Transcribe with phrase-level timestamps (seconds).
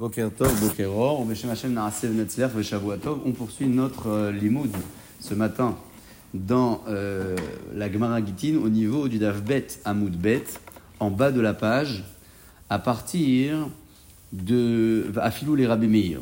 [0.00, 0.08] On
[3.32, 4.70] poursuit notre euh, limoud
[5.20, 5.76] ce matin
[6.34, 7.36] dans euh,
[7.74, 10.44] la Gemara Gitin au niveau du Daf Bet Amoud Bet,
[10.98, 12.04] en bas de la page,
[12.70, 13.68] à partir
[14.32, 16.16] de Afilou les Rabbi.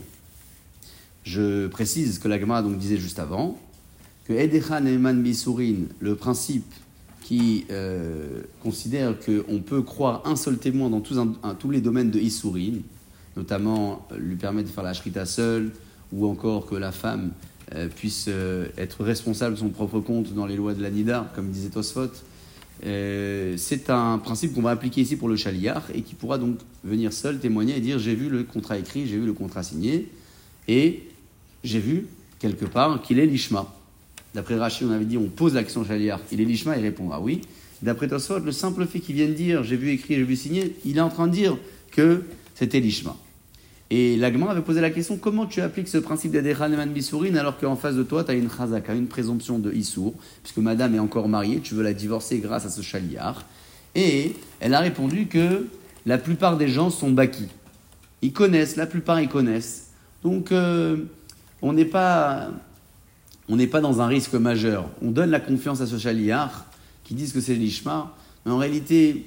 [1.22, 3.58] Je précise que la Gemara donc disait juste avant,
[4.24, 6.72] que Edechan Eman Bisurin, le principe
[7.22, 12.78] qui euh, considère qu'on peut croire un seul témoin dans tous, les domaines de Isurin,
[13.36, 15.70] notamment euh, lui permettre de faire la shrita seule,
[16.12, 17.30] ou encore que la femme
[17.74, 21.50] euh, puisse euh, être responsable de son propre compte dans les lois de l'Anida, comme
[21.50, 22.10] disait Tosfot.
[22.82, 27.12] C'est un principe qu'on va appliquer ici pour le chaliar et qui pourra donc venir
[27.12, 30.10] seul témoigner et dire j'ai vu le contrat écrit, j'ai vu le contrat signé
[30.66, 31.02] et
[31.62, 32.06] j'ai vu
[32.38, 33.70] quelque part qu'il est l'ishma.
[34.34, 37.20] D'après Rachid, on avait dit on pose l'action chaliar, il est l'ishma, il répond ah
[37.20, 37.42] oui.
[37.82, 40.96] D'après Tosfot, le simple fait qu'il vienne dire j'ai vu écrit, j'ai vu signé, il
[40.96, 41.58] est en train de dire
[41.92, 42.22] que
[42.60, 43.16] c'était l'ishma.
[43.88, 47.58] Et l'Agma avait posé la question comment tu appliques ce principe d'Adechan Eman Bisurin alors
[47.58, 50.12] qu'en face de toi, tu as une chazaka, une présomption de Issour,
[50.42, 53.46] puisque madame est encore mariée, tu veux la divorcer grâce à ce chaliar.
[53.94, 55.68] Et elle a répondu que
[56.04, 57.48] la plupart des gens sont baki.
[58.20, 59.88] Ils connaissent, la plupart ils connaissent.
[60.22, 60.98] Donc euh,
[61.62, 62.50] on n'est pas,
[63.48, 64.90] on pas dans un risque majeur.
[65.00, 66.66] On donne la confiance à ce chaliar
[67.04, 68.14] qui disent que c'est l'ishma,
[68.44, 69.24] mais en réalité,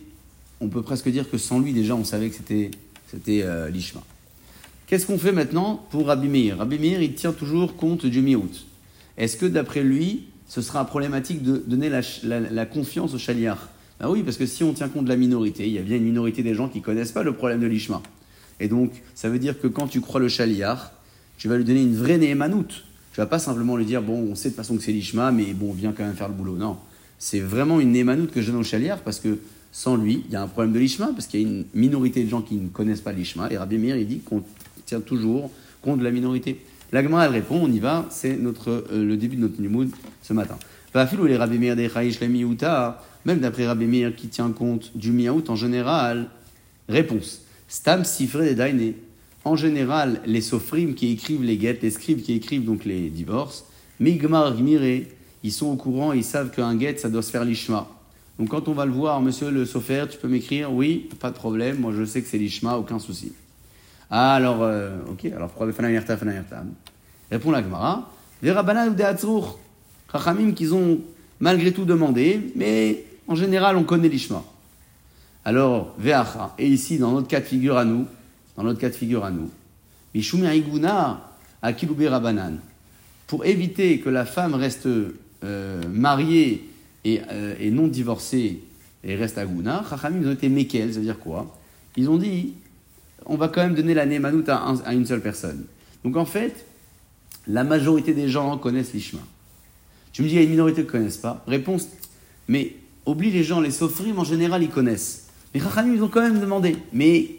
[0.62, 2.70] on peut presque dire que sans lui déjà on savait que c'était,
[3.14, 4.02] c'était euh, l'ishma.
[4.88, 6.58] Qu'est-ce qu'on fait maintenant pour Rabbi Meir?
[6.58, 8.66] Rabbi Meir, il tient toujours compte du miout.
[9.18, 13.70] Est-ce que d'après lui, ce sera problématique de donner la, confiance au chaliar?
[14.00, 15.98] Ben oui, parce que si on tient compte de la minorité, il y a bien
[15.98, 18.02] une minorité des gens qui connaissent pas le problème de l'ishma.
[18.60, 20.92] Et donc, ça veut dire que quand tu crois le chaliar,
[21.38, 22.84] tu vas lui donner une vraie néhémanout.
[23.14, 25.32] Tu vas pas simplement lui dire, bon, on sait de toute façon que c'est l'ishma,
[25.32, 26.56] mais bon, viens quand même faire le boulot.
[26.56, 26.78] Non,
[27.20, 29.38] c'est vraiment une néhémanout que je donne au chaliar parce que
[29.74, 32.24] sans lui, il y a un problème de l'ishma, parce qu'il y a une minorité
[32.24, 33.52] de gens qui ne connaissent pas l'ishma.
[33.52, 34.44] Et Rabbi Meir, il dit qu'on
[34.86, 35.50] tient toujours
[35.82, 36.62] compte de la minorité.
[36.92, 39.90] L'agma, elle répond, on y va, c'est notre, euh, le début de notre limoud
[40.22, 40.58] ce matin.
[40.94, 41.90] Les Rabbi Meir des
[43.26, 46.30] même d'après Rabbi Meir qui tient compte du miaout en général,
[46.88, 47.42] réponse.
[47.68, 48.94] Stam sifré des daine.
[49.44, 53.66] En général, les sofrim qui écrivent les guettes, les scribes qui écrivent donc les divorces,
[54.00, 55.06] migmar gmire,
[55.44, 57.90] ils sont au courant, ils savent qu'un guet, ça doit se faire l'ishma.
[58.40, 61.36] Donc quand on va le voir, monsieur le sofer, tu peux m'écrire, oui, pas de
[61.36, 63.34] problème, moi je sais que c'est l'ishma, aucun souci.
[64.10, 66.64] Ah, alors, euh, ok, alors pourquoi Fanayerta, Fanayerta
[67.32, 68.10] Répond la Gemara.
[68.42, 69.60] Les Rabbanan ou des Hatzrour,
[70.12, 71.00] Chachamim qu'ils ont
[71.40, 74.44] malgré tout demandé, mais en général on connaît l'Ishma.
[75.46, 78.06] Alors, Veacha, et ici dans notre cas de figure à nous,
[78.58, 79.50] dans notre cas de figure à nous,
[80.14, 81.22] Mishum Iguna
[81.62, 82.60] Akiloube Rabbanan,
[83.28, 86.70] pour éviter que la femme reste euh, mariée
[87.06, 88.60] et, euh, et non divorcée
[89.04, 91.56] et reste à Gouna, Chachamim ils ont été Mekel, ça veut dire quoi?
[91.98, 92.54] Ils ont dit
[93.26, 95.66] on va quand même donner la Némanout à, un- à une seule personne.
[96.04, 96.66] Donc en fait,
[97.48, 99.20] la majorité des gens connaissent l'Ishma.
[100.12, 101.44] Tu me dis, il y a une minorité qui ne connaissent pas.
[101.48, 101.88] Réponse,
[102.48, 102.76] mais
[103.06, 105.28] oublie les gens, les sofrim en général, ils connaissent.
[105.54, 106.76] Les Chachamim, ils ont quand même demandé.
[106.92, 107.32] Mais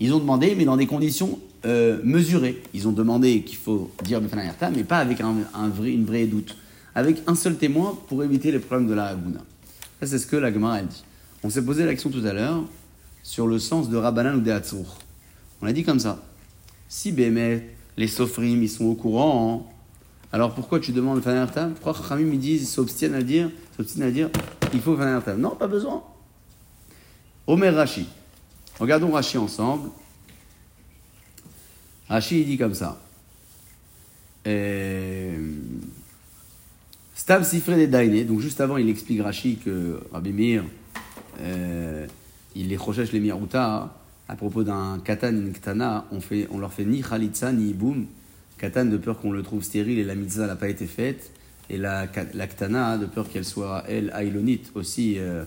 [0.00, 2.62] ils ont demandé, mais dans des conditions euh, mesurées.
[2.74, 6.56] Ils ont demandé qu'il faut dire mais pas avec un, un vrai, une vraie doute.
[6.96, 9.40] Avec un seul témoin pour éviter les problèmes de la Haguna.
[10.00, 11.04] Ça, c'est ce que la Gemara dit.
[11.44, 12.64] On s'est posé l'action tout à l'heure
[13.22, 14.96] sur le sens de Rabbanan ou de Hatzour.
[15.60, 16.22] On a dit comme ça.
[16.88, 17.68] Si Bémet,
[17.98, 19.70] les Sofrim, ils sont au courant,
[20.32, 24.30] alors pourquoi tu demandes Fanayarta Pourquoi Khamim ils disent, à dire, s'obstinent à dire,
[24.72, 26.02] il faut Fanayarta Non, pas besoin.
[27.46, 28.06] Omer Rashi.
[28.80, 29.90] Regardons Rashi ensemble.
[32.08, 32.98] Rashi, il dit comme ça.
[34.46, 35.52] Euh,
[37.26, 38.24] Stam Sifre des Daine.
[38.24, 40.62] Donc juste avant, il explique Rashi que Rabbi Meir,
[41.40, 42.06] euh,
[42.54, 43.92] il les recherche les Miaruta
[44.28, 46.04] à propos d'un katan et une ktana.
[46.12, 48.06] On, fait, on leur fait ni khalitza ni boum.
[48.58, 51.32] Katan de peur qu'on le trouve stérile et la mitzvah n'a pas été faite.
[51.68, 55.42] Et la, ktana de peur qu'elle soit, elle, aïlonite, aussi euh,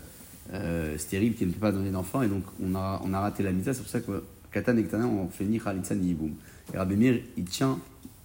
[0.53, 2.23] euh, stérile, qui ne peut pas donner d'enfant.
[2.23, 3.73] Et donc on a, on a raté la mitzvah.
[3.73, 6.33] C'est pour ça que katan et ktana, on fait ni khalitza ni boum.
[6.73, 7.79] Et Rabbi Meir, il tient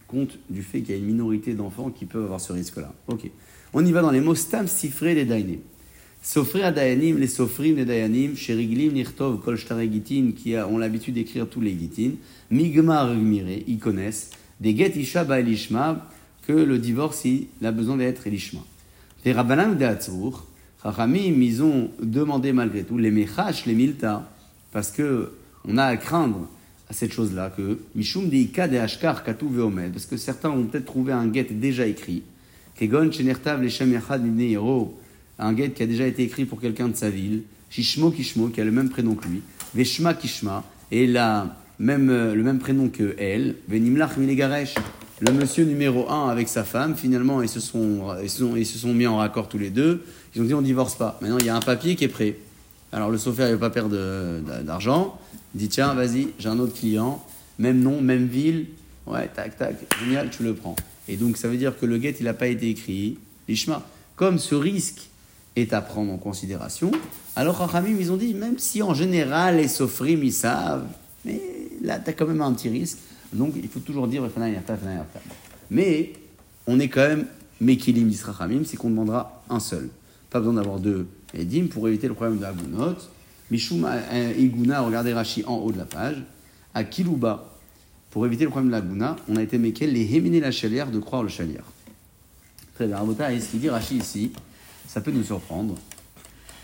[0.09, 2.93] compte du fait qu'il y a une minorité d'enfants qui peuvent avoir ce risque-là.
[3.07, 3.31] Ok.
[3.77, 5.59] On y va dans les mots stam sifré des daïnim.
[6.23, 11.61] Sofri adayanim, les sofrim des dayanim, sheriglim nirtov kol gitin, qui ont l'habitude d'écrire tous
[11.61, 12.13] les gitin,
[12.51, 16.09] migmar gmire, ils connaissent, des get isha ba elishma,
[16.47, 18.61] que le divorce, il a besoin d'être elishma.
[19.27, 20.47] Les rabbanan de Hatzur,
[20.83, 24.31] chachamim, ils ont demandé malgré tout, les mechash, les milta,
[24.73, 25.33] parce que
[25.67, 26.49] on a à craindre
[26.89, 30.65] à cette chose-là que Mishum de Ika de Ashkar Katu Veomed, parce que certains ont
[30.65, 32.23] peut-être trouvé un guet déjà écrit,
[32.77, 34.99] Kegon Shenertav Leshem Yachad Hero,
[35.39, 38.61] un guet qui a déjà été écrit pour quelqu'un de sa ville, Shishmo Kishmo, qui
[38.61, 39.43] a le même prénom que lui,
[39.75, 44.75] Veshma Kishma, et la même, euh, le même prénom que elle, Venimlach Milegaresh.
[45.21, 48.67] Le monsieur numéro 1 avec sa femme, finalement, ils se, sont, ils, se sont, ils
[48.67, 50.03] se sont mis en raccord tous les deux.
[50.35, 51.19] Ils ont dit on divorce pas.
[51.21, 52.37] Maintenant, il y a un papier qui est prêt.
[52.93, 55.19] Alors le sophère, il ne veut pas perdre de- d'argent.
[55.55, 57.25] Il dit tiens, vas-y, j'ai un autre client,
[57.59, 58.67] même nom, même ville.
[59.07, 60.75] Ouais, tac, tac, génial, tu le prends.
[61.09, 63.19] Et donc, ça veut dire que le guet, il n'a pas été écrit,
[63.49, 63.83] l'ishma.
[64.17, 65.09] Comme ce risque
[65.57, 66.91] est à prendre en considération,
[67.37, 70.87] alors Rachamim, ils ont dit, même si en général les sophrim, ils savent,
[71.25, 71.41] mais
[71.83, 72.99] là, tu as quand même un petit risque.
[73.33, 74.23] Donc, il faut toujours dire,
[75.71, 76.13] mais
[76.67, 77.27] on est quand même
[77.61, 79.89] Mekilim d'Israchamim, c'est qu'on demandera un seul.
[80.31, 82.97] Pas besoin d'avoir deux Edim pour éviter le problème de Agunot.
[83.51, 83.89] Mishum
[84.39, 86.23] Iguna, regardez Rashi en haut de la page.
[86.73, 87.54] À Kilouba,
[88.15, 91.01] pour éviter le problème de l'Aguna, on a été Mekel les Héminé la chalière de
[91.01, 91.65] croire le chalière.
[92.77, 92.99] Très bien.
[92.99, 94.31] Rabota, et ce qu'il dit Rashi ici,
[94.87, 95.75] ça peut nous surprendre.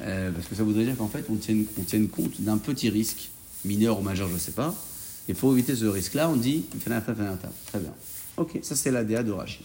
[0.03, 3.31] euh, parce que ça voudrait dire qu'en fait, on tienne, compte d'un petit risque,
[3.65, 4.73] mineur ou majeur, je ne sais pas.
[5.29, 6.67] Et pour éviter ce risque-là, on dit.
[7.67, 7.95] Très bien.
[8.37, 9.59] Ok, ça c'est l'ADA de Rashi.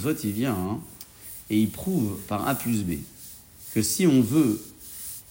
[0.00, 0.78] Soit il vient hein,
[1.50, 2.98] et il prouve par A plus B
[3.74, 4.62] que si on veut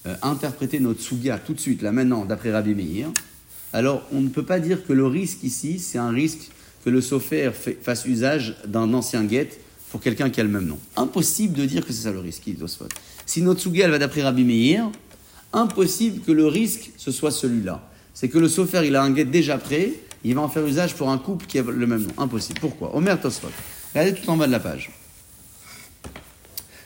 [0.07, 3.12] euh, interpréter notre Suga tout de suite, là maintenant, d'après Rabbi Meir,
[3.75, 6.50] alors on ne peut pas dire que le risque ici, c'est un risque
[6.86, 7.51] que le fait-
[7.83, 9.50] fasse usage d'un ancien guet
[9.92, 10.80] pour quelqu'un qui a le même nom.
[10.95, 12.88] Impossible de dire que c'est ça le risque, Tosfot.
[13.25, 14.89] Si notre elle va d'après Rabbi Meir,
[15.51, 17.89] impossible que le risque, ce soit celui-là.
[18.13, 19.92] C'est que le sophère, il a un guet déjà prêt,
[20.24, 22.13] il va en faire usage pour un couple qui a le même nom.
[22.18, 22.60] Impossible.
[22.62, 22.95] Pourquoi?
[22.95, 23.50] Omer Tosfot.
[23.94, 24.89] Regardez tout en bas de la page.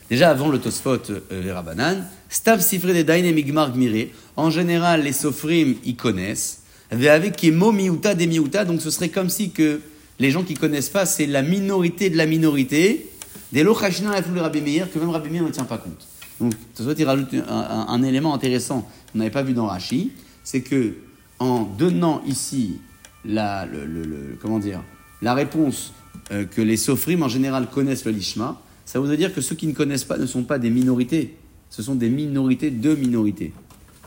[0.09, 5.13] Déjà avant le Tosfot euh, Vera Banan, Stav Sifre de Migmar Gmire, en général les
[5.13, 6.58] Sofrim y connaissent,
[6.91, 9.81] mais avec Kemo Miuta des Miuta, donc ce serait comme si que
[10.19, 13.09] les gens qui connaissent pas, c'est la minorité de la minorité,
[13.51, 16.07] des Lochashina et le Rabbi Meir, que même Rabbi Meir ne tient pas compte.
[16.39, 20.11] Donc Tosfot il rajoute un, élément intéressant qu'on n'avait pas vu dans Rashi,
[20.43, 20.95] c'est que
[21.39, 22.79] en donnant ici
[23.25, 24.81] la, le, comment dire,
[25.21, 25.93] la réponse
[26.31, 29.67] euh, que les Sofrim en général connaissent le Lishma, ça voudrait dire que ceux qui
[29.67, 31.35] ne connaissent pas ne sont pas des minorités,
[31.69, 33.53] ce sont des minorités de minorités.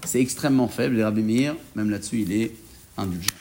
[0.04, 2.52] C'est extrêmement faible, et Rabbi Meir, même là-dessus, il est
[2.96, 3.34] indulgent.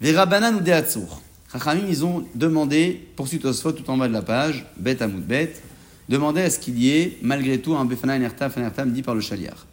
[0.00, 1.20] Verabanan ou Dehatzur.
[1.52, 5.20] Chachamim, ils ont demandé, poursuite Tosfot tout en bas de la page, bête à mout
[5.20, 5.62] bête,
[6.08, 9.20] demandé à ce qu'il y ait, malgré tout, un Befana Enertam, Fenertam dit par le
[9.20, 9.66] Chaliar.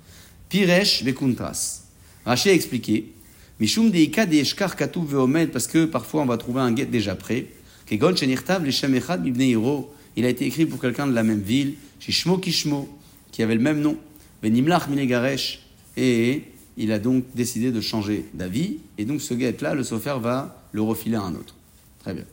[0.50, 1.82] Piresh Vekuntras.
[2.26, 3.12] Raché a expliqué,
[3.60, 7.48] Mishum Deika Deeshkar Katuv Veomed, parce que parfois on va trouver un guet déjà prêt.
[7.92, 9.94] Hiro.
[10.16, 12.88] Il a été écrit pour quelqu'un de la même ville, Shishmo Kishmo,
[13.32, 13.98] qui avait le même nom.
[14.42, 15.60] Benimlach Minegaresh.
[15.98, 16.44] Et
[16.78, 18.80] il a donc décidé de changer d'avis.
[18.98, 21.56] Et donc ce guet-là, le sofer va le refiler à un autre.
[22.00, 22.25] Très bien.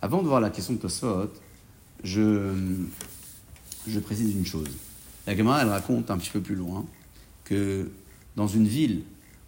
[0.00, 1.30] Avant de voir la question de Tosfot,
[2.02, 2.52] je,
[3.86, 4.68] je précise une chose.
[5.26, 6.84] La Gemara, elle raconte un petit peu plus loin
[7.44, 7.90] que
[8.34, 9.02] dans une ville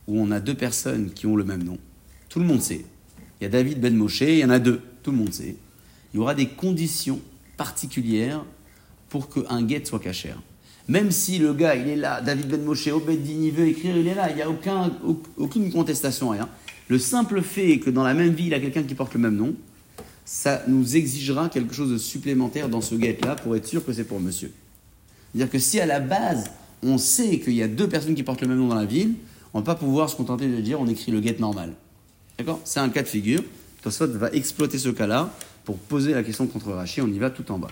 [0.07, 1.79] où on a deux personnes qui ont le même nom,
[2.29, 2.85] tout le monde sait.
[3.41, 5.57] Il y a David Ben Moshe, il y en a deux, tout le monde sait.
[6.13, 7.21] Il y aura des conditions
[7.57, 8.45] particulières
[9.09, 10.41] pour qu'un guet soit cachère.
[10.89, 14.07] Même si le gars, il est là, David Ben Moshe, Obeddin, il veut écrire, il
[14.07, 16.49] est là, il n'y a aucun, au- aucune contestation, rien.
[16.89, 19.21] Le simple fait que dans la même ville, il y a quelqu'un qui porte le
[19.21, 19.55] même nom,
[20.27, 24.05] ça nous exigera quelque chose de supplémentaire dans ce guet-là pour être sûr que c'est
[24.05, 24.53] pour monsieur.
[25.33, 26.51] C'est-à-dire que si à la base,
[26.83, 29.15] on sait qu'il y a deux personnes qui portent le même nom dans la ville,
[29.55, 31.73] on ne va pas pouvoir se contenter de dire on écrit le guet normal.
[32.39, 32.61] D'accord?
[32.65, 33.43] C'est un cas de figure.
[33.83, 35.33] Tosfot va exploiter ce cas-là
[35.65, 37.01] pour poser la question contre Rachi.
[37.01, 37.69] On y va tout en bas.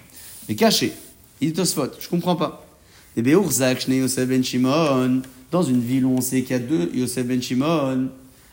[0.48, 0.92] Mais caché.
[1.40, 2.66] Il dit Tosfot, je comprends pas.
[3.16, 6.58] Et bien, Urzak, Yosef ben Shimon, dans une ville où on sait qu'il y a
[6.58, 8.08] deux Yosef ben Shimon,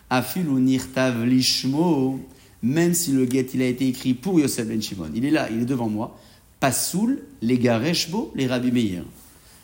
[0.10, 2.20] Afil ou Nirtav Lishmo,
[2.62, 5.48] même si le guet il a été écrit pour Yosef ben Shimon, il est là,
[5.50, 6.20] il est devant moi.
[6.60, 9.04] Pasoul, les Gareshbo, les Rabbi Meir.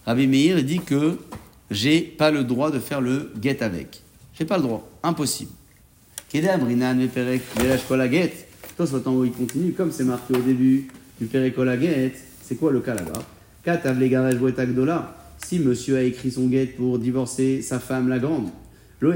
[0.05, 1.17] Rabbi Meir dit que
[1.69, 4.01] j'ai pas le droit de faire le guet avec.
[4.37, 5.51] J'ai pas le droit, impossible.
[6.29, 8.47] Kedam, Rinan, Meperek, Velash Kolaget.
[8.77, 10.87] Toi, en haut, il continue, comme c'est marqué au début
[11.19, 12.13] du Perek Kolaget.
[12.41, 13.23] C'est quoi le cas là-bas?
[15.37, 18.49] Si monsieur a écrit son guet pour divorcer sa femme, la grande,
[19.01, 19.13] Lo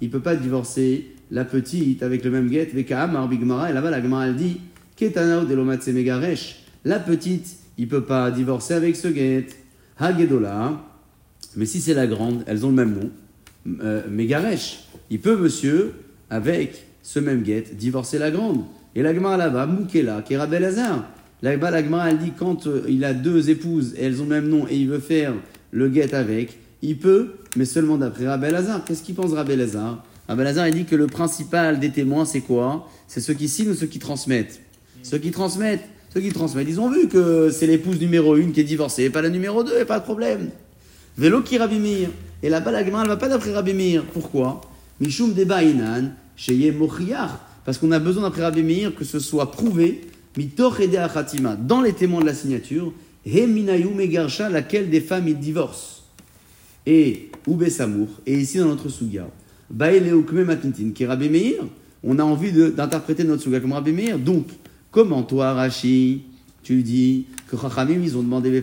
[0.00, 2.70] il peut pas divorcer la petite avec le même guet.
[2.72, 4.60] Vekaam, Arbigmara, et là-bas, la Gemara, elle dit
[5.00, 6.64] Delomatse Megaresh.
[6.84, 9.46] La petite, il peut pas divorcer avec ce guet.
[9.98, 10.80] Hagedola.
[11.56, 13.10] Mais si c'est la grande, elles ont le même nom.
[13.82, 14.02] Euh.
[15.10, 15.92] Il peut, monsieur,
[16.30, 18.64] avec ce même guet, divorcer la grande.
[18.94, 20.36] Et la Gemara là-bas, Moukela, qui
[21.52, 24.48] la Gemara, elle dit quand euh, il a deux épouses et elles ont le même
[24.48, 25.34] nom et il veut faire
[25.72, 28.84] le guet avec, il peut, mais seulement d'après Rabbi Lazare.
[28.84, 32.40] Qu'est-ce qu'il pense Rabbi Lazare Rabbi Lazare, il dit que le principal des témoins, c'est
[32.40, 32.88] quoi?
[33.08, 34.60] C'est ceux qui signent ou ceux qui transmettent?
[35.02, 35.84] Ceux qui transmettent.
[36.14, 39.20] Ceux qui transmettent, ils ont vu que c'est l'épouse numéro une qui est divorcée, pas
[39.20, 40.50] la numéro deux, et pas de problème.
[41.18, 42.08] Vélo qui Rabbi Meir.
[42.42, 44.04] Et la Gemara, elle va pas d'après Rabbi Meir.
[44.12, 44.60] Pourquoi?
[45.00, 47.30] Mishum Debainan, Sheye Mochiach,
[47.64, 50.06] parce qu'on a besoin d'après Rabbi Meir que ce soit prouvé, et
[51.58, 52.92] dans les témoins de la signature,
[54.50, 56.02] laquelle des femmes ils divorcent.
[56.86, 59.28] Et Oube Samour, et ici dans notre Suga,
[59.70, 61.06] Matintin, qui
[62.06, 64.18] on a envie d'interpréter notre Suga comme Rabbi Meir.
[64.18, 64.46] Donc,
[64.90, 66.22] comment toi, Rashi,
[66.62, 68.62] tu dis que Chachamim, ils ont demandé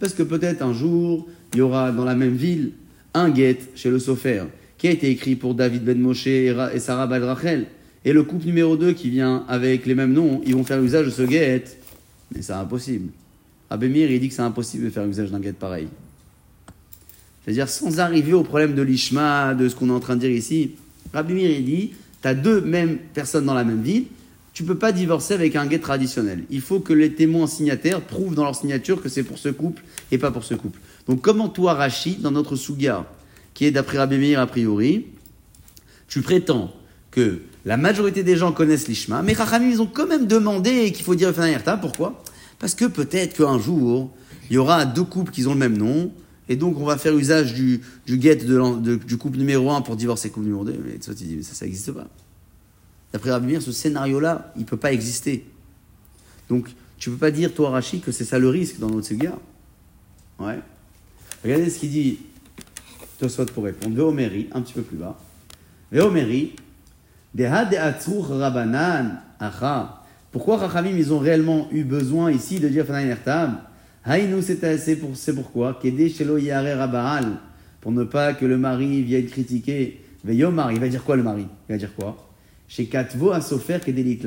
[0.00, 2.72] parce que peut-être un jour, il y aura dans la même ville
[3.14, 4.44] un guet chez le Sofer
[4.76, 7.66] qui a été écrit pour David Ben Moshe et Sarah Ben Rachel.
[8.04, 11.06] Et le couple numéro 2 qui vient avec les mêmes noms, ils vont faire usage
[11.06, 11.64] de ce guet.
[12.34, 13.10] Mais c'est impossible.
[13.70, 15.88] Abemir, il dit que c'est impossible de faire usage d'un guet pareil.
[17.44, 20.30] C'est-à-dire sans arriver au problème de l'ishma, de ce qu'on est en train de dire
[20.30, 20.72] ici.
[21.12, 21.92] Abemir, il dit,
[22.22, 24.04] tu as deux mêmes personnes dans la même ville,
[24.52, 26.44] tu peux pas divorcer avec un guet traditionnel.
[26.50, 29.82] Il faut que les témoins signataires prouvent dans leur signature que c'est pour ce couple
[30.12, 30.78] et pas pour ce couple.
[31.08, 33.06] Donc comment toi, Rachid, dans notre Souga,
[33.52, 35.06] qui est d'après Rabbi Meir a priori,
[36.08, 36.72] tu prétends
[37.10, 41.04] que la majorité des gens connaissent l'Ishma, mais Rachamim, ils ont quand même demandé qu'il
[41.04, 41.76] faut dire Yerta.
[41.76, 42.22] Pourquoi?
[42.58, 44.10] Parce que peut-être qu'un jour,
[44.50, 46.12] il y aura deux couples qui ont le même nom,
[46.48, 50.28] et donc on va faire usage du, du guet du couple numéro 1 pour divorcer
[50.28, 50.78] le couple numéro 2.
[50.84, 52.06] Mais ça, ça n'existe pas.
[53.12, 55.46] D'après Rabbi ce scénario-là, il ne peut pas exister.
[56.48, 56.68] Donc,
[56.98, 59.38] tu ne peux pas dire, toi, Rachid, que c'est ça le risque dans notre Séguia.
[60.38, 60.58] Ouais.
[61.42, 62.18] Regardez ce qu'il dit
[63.18, 63.94] Tosfot pour répondre.
[63.94, 65.18] Véoméri, un petit peu plus bas.
[65.92, 66.48] Rabanan,
[70.30, 73.60] Pourquoi Rachamim, ils ont réellement eu besoin ici de dire Fanaïn Ertam?
[74.76, 75.80] C'est pourquoi?
[75.82, 77.38] Yare Rabaal,
[77.80, 80.00] pour ne pas que le mari vienne critiquer.
[80.24, 81.46] Veyomar, il va dire quoi le mari?
[81.68, 82.16] Il va dire quoi?
[82.68, 84.22] Chez Katvo à Sofer Kedelik.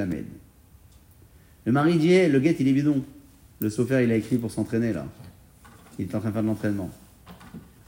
[1.65, 3.03] Le mari dit eh, le guet il est bidon.
[3.59, 5.05] Le Sofer il a écrit pour s'entraîner là.
[5.97, 6.89] Il est en train de faire de l'entraînement.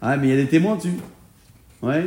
[0.02, 0.98] Ah, mais il y a des témoins dessus.
[1.82, 2.06] Ouais.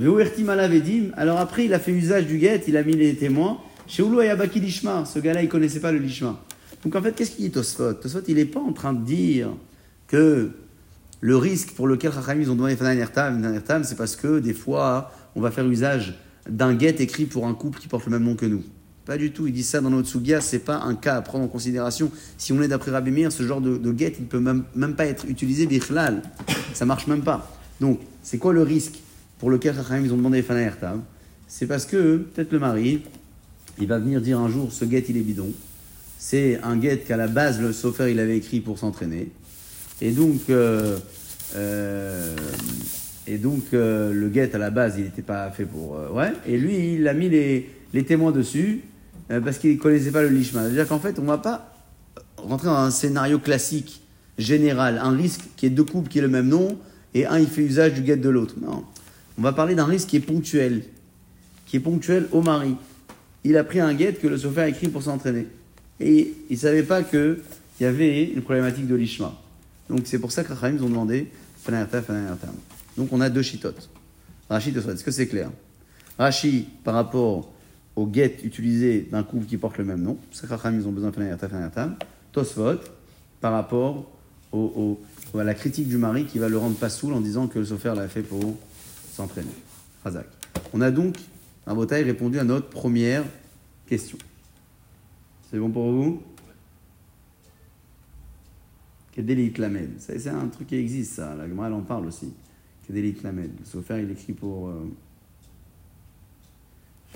[0.00, 3.58] Alors après, il a fait usage du guet, il a mis les témoins.
[3.88, 5.04] Chez Oulu Ayabaki Lishma.
[5.04, 6.38] Ce gars-là, il connaissait pas le Lishma.
[6.84, 7.94] Donc en fait, qu'est-ce qu'il dit Tosfot?
[7.94, 9.48] Tosfot, il n'est pas en train de dire
[10.06, 10.50] que
[11.20, 15.10] le risque pour lequel Chachamim ils ont demandé Fanan Ertam, c'est parce que des fois,
[15.34, 16.14] on va faire usage
[16.48, 18.62] d'un guet écrit pour un couple qui porte le même nom que nous.
[19.04, 19.46] Pas du tout.
[19.46, 22.12] Il dit ça dans notre Sugia, c'est pas un cas à prendre en considération.
[22.36, 25.24] Si on est d'après Rabbi ce genre de, guet, il peut même, même pas être
[25.26, 26.22] utilisé bichlal.
[26.74, 27.50] Ça marche même pas.
[27.80, 29.00] Donc, c'est quoi le risque?
[29.38, 31.02] Pour lequel ils ont demandé Fana Ertam
[31.46, 33.02] C'est parce que peut-être le mari,
[33.80, 35.50] il va venir dire un jour, ce guet, il est bidon.
[36.18, 39.30] C'est un guet qu'à la base, le sofer, il avait écrit pour s'entraîner.
[40.00, 40.98] Et donc, euh,
[41.54, 42.36] euh,
[43.26, 45.96] et donc, euh, le guet, à la base, il n'était pas fait pour.
[46.12, 46.32] Ouais.
[46.46, 48.82] Et lui, il a mis les, témoins dessus
[49.28, 50.62] parce qu'il ne connaissait pas le lishma.
[50.62, 51.74] C'est-à-dire qu'en fait, on ne va pas
[52.36, 54.02] rentrer dans un scénario classique,
[54.38, 56.78] général, un risque qui est deux couples qui est le même nom
[57.14, 58.54] et un, il fait usage du guet de l'autre.
[58.60, 58.84] Non.
[59.38, 60.82] On va parler d'un risque qui est ponctuel,
[61.66, 62.74] qui est ponctuel au mari.
[63.44, 65.46] Il a pris un guet que le sofa a écrit pour s'entraîner.
[66.00, 67.38] Et il ne savait pas qu'il
[67.80, 69.34] y avait une problématique de lishma.
[69.88, 71.28] Donc, c'est pour ça que les ont demandé
[72.96, 73.90] donc on a deux chitotes.
[74.48, 75.50] Rashi, est-ce que c'est clair?
[76.18, 77.50] Rashi, par rapport
[77.96, 81.94] au guet utilisé d'un couple qui porte le même nom, ils ont besoin de.
[82.32, 82.80] Tosfot,
[83.40, 84.10] par rapport
[84.52, 85.00] au,
[85.38, 87.64] à la critique du mari qui va le rendre pas saoul en disant que le
[87.64, 88.56] sofer l'a fait pour
[89.18, 89.50] s'entraîner.
[90.04, 90.26] Razak.
[90.72, 91.16] On a donc,
[91.66, 93.24] un bataille, répondu à notre première
[93.86, 94.16] question.
[95.50, 96.22] C'est bon pour vous?
[99.12, 99.90] Kedélit Lamed.
[99.98, 101.34] C'est un truc qui existe, ça.
[101.34, 102.32] La Gemara, en parle aussi.
[102.86, 103.50] Kedélit Lamed.
[103.64, 104.68] Sofer, il écrit pour.
[104.68, 104.86] Euh,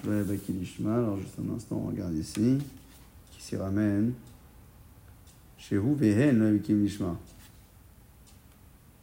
[0.05, 2.59] alors, juste un instant, on regarde ici.
[3.31, 4.13] Qui s'y ramène.
[5.57, 7.17] Chez vous, Vehen, le Lishma.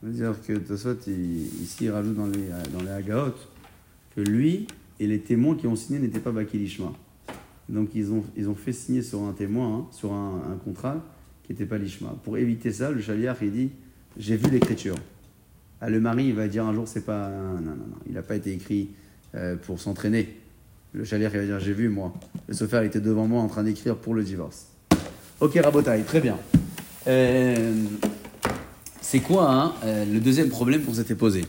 [0.02, 3.36] C'est-à-dire que Tosot, ici, il rajoute dans les, dans les Agaot
[4.16, 4.68] que lui
[5.00, 6.94] et les témoins qui ont signé n'étaient pas Bakilishma.
[7.70, 11.04] Donc, ils ont, ils ont fait signer sur un témoin, hein, sur un, contrat,
[11.44, 12.16] qui n'était pas l'ishma.
[12.24, 13.70] Pour éviter ça, le chaliar, il dit
[14.18, 14.96] J'ai vu l'écriture.
[15.82, 17.30] Ah, le mari, il va dire un jour C'est pas.
[17.30, 18.90] Non, non, non, il n'a pas été écrit
[19.36, 20.36] euh, pour s'entraîner.
[20.94, 22.14] Le chaliar, il va dire J'ai vu, moi.
[22.48, 24.68] Le sofer était devant moi en train d'écrire pour le divorce.
[25.40, 26.38] Ok, Rabotaï, très bien.
[27.08, 27.86] Euh,
[29.12, 31.44] c'est quoi hein, euh, le deuxième problème qu'on s'était posé?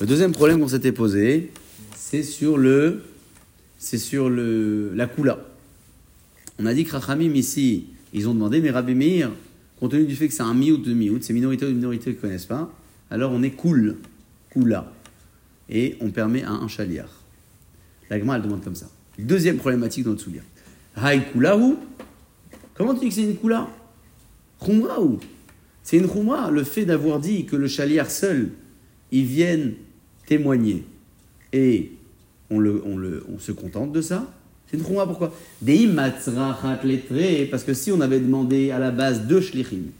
[0.00, 1.52] Le deuxième problème qu'on s'était posé,
[1.94, 3.02] c'est sur le.
[3.78, 5.40] C'est sur le, la coula.
[6.58, 9.30] On a dit que Rachamim ici, ils ont demandé, mais Rabbi Meir,
[9.78, 12.16] compte tenu du fait que c'est un miout de miout, c'est minorité ou minorité qui
[12.16, 12.72] ne connaissent pas,
[13.10, 13.98] alors on est cool,
[14.50, 14.90] coula.
[15.68, 17.10] Et on permet à un chaliar.
[18.08, 18.86] La elle demande comme ça.
[19.18, 20.40] Deuxième problématique dans notre soulier.
[20.96, 21.76] Haï ou
[22.74, 23.68] Comment tu dis que c'est une koula?
[24.58, 25.20] Khumra ou
[25.84, 28.48] C'est une khumra, le fait d'avoir dit que le chaliar seul,
[29.12, 29.74] ils viennent
[30.26, 30.84] témoigner.
[31.52, 31.92] et
[32.50, 34.28] on, le, on, le, on se contente de ça,
[34.66, 35.32] c'est une chouma pourquoi?
[37.50, 39.90] Parce que si on avait demandé à la base deux shlichim,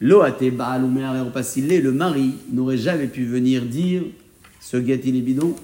[0.00, 4.02] le mari n'aurait jamais pu venir dire
[4.60, 5.56] ce guet il est bidon,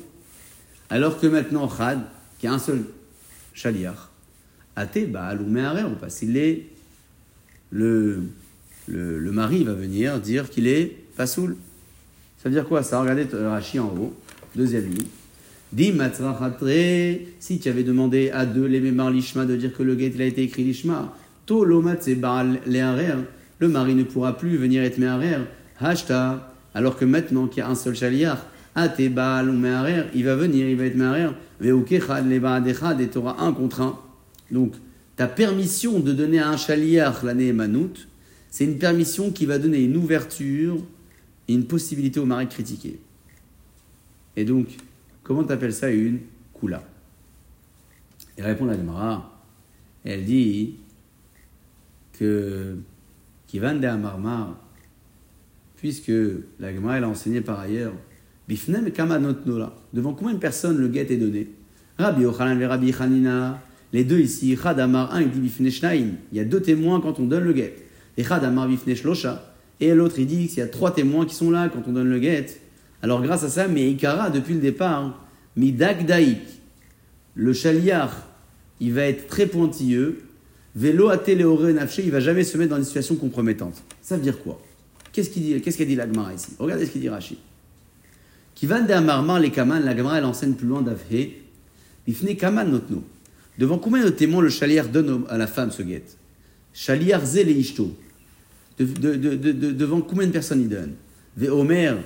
[0.88, 2.00] alors que maintenant Chad,
[2.38, 2.84] qui a un seul
[3.52, 4.10] chaliar,
[4.76, 5.46] ate baal ou
[7.74, 8.22] le,
[8.88, 11.56] le, le mari va venir dire qu'il est pas saoul.
[12.42, 13.00] Ça veut dire quoi ça?
[13.00, 14.12] Regardez Rachi en haut,
[14.56, 15.06] deuxième ligne.
[15.72, 15.92] Dis
[17.40, 20.20] si tu avais demandé à deux les mémar lishma de dire que le guet il
[20.20, 21.14] a été écrit lishma,
[21.46, 25.38] to lomat le mari ne pourra plus venir être meharer,
[25.78, 30.34] hashta, alors que maintenant qu'il y a un seul chaliar, baal ou meharer, il va
[30.34, 33.98] venir, il va être meharer, veukechad le et t'auras un contre un.
[34.50, 34.74] Donc,
[35.16, 38.08] ta permission de donner à un chaliar l'année manout,
[38.52, 40.76] c'est une permission qui va donner une ouverture
[41.48, 43.00] et une possibilité au mari de critiquer.
[44.36, 44.68] Et donc,
[45.22, 46.18] comment tu appelles ça une
[46.60, 46.84] kula
[48.36, 49.42] Et répond la Gemara,
[50.04, 50.74] elle dit
[52.12, 52.76] que
[55.76, 56.12] puisque
[56.60, 57.94] la Gemara elle a enseigné par ailleurs,
[58.48, 58.90] Bifnem
[59.94, 61.48] devant combien de personnes le guet est donné?
[61.96, 63.62] Rabbi Ochanan et Rabbi Hanina,
[63.94, 67.44] les deux ici, Chadamar, un il dit il y a deux témoins quand on donne
[67.44, 67.76] le guet.
[68.16, 68.24] Et
[69.82, 72.08] et l'autre il dit qu'il y a trois témoins qui sont là quand on donne
[72.08, 72.46] le guet.
[73.02, 75.26] Alors grâce à ça, mais Ikara, depuis le départ,
[75.56, 76.40] Midagdaïk,
[77.34, 78.28] le chaliar,
[78.80, 80.22] il va être très pointilleux.
[80.76, 83.82] Vélo atéléoré nafché, il va jamais se mettre dans une situation compromettante.
[84.00, 84.60] Ça veut dire quoi?
[85.12, 86.52] Qu'est-ce qu'il dit Qu'est-ce qu'a dit l'Agmara ici?
[86.58, 87.38] Regardez ce qu'il dit Rachid.
[88.54, 91.28] Qui va de Amarmar les Kaman, l'Agmara elle enseigne plus loin d'Avhe.
[92.06, 93.02] Bifne Kaman notno.
[93.58, 96.04] Devant combien de témoins le chaliar donne à la femme ce guet
[96.74, 97.94] Et ishto.
[98.78, 100.92] devant combien de personnes il donne?
[101.36, 101.96] Ve Omer,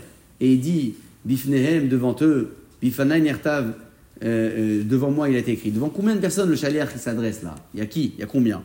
[0.40, 0.94] et il dit
[1.24, 3.74] Bifnehem devant eux, Bifanaï Nertav,
[4.22, 5.70] euh, euh, devant moi il a été écrit.
[5.70, 7.54] Devant combien de personnes le chaliar qui s'adresse là?
[7.74, 8.12] Il y a qui?
[8.16, 8.62] Il y a combien?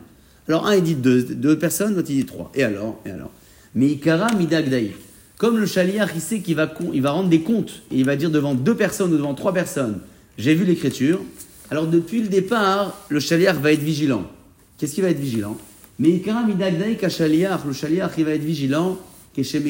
[0.48, 2.50] Alors un il dit deux, personnes, l'autre il dit trois.
[2.54, 3.00] Et alors?
[3.04, 3.30] Et alors?
[3.74, 4.92] Mais Ikara Midagdaï.
[5.38, 8.16] Comme le chaliar il sait qu'il va, il va rendre des comptes, et il va
[8.16, 9.98] dire devant deux personnes ou devant trois personnes,
[10.38, 11.20] j'ai vu l'écriture,
[11.70, 14.30] alors depuis le départ, le chaliar va être vigilant.
[14.78, 15.56] Qu'est-ce qu'il va être vigilant?
[16.02, 18.98] Mais Ikara Midagdaï Kachaliar, le chaliar il va être vigilant,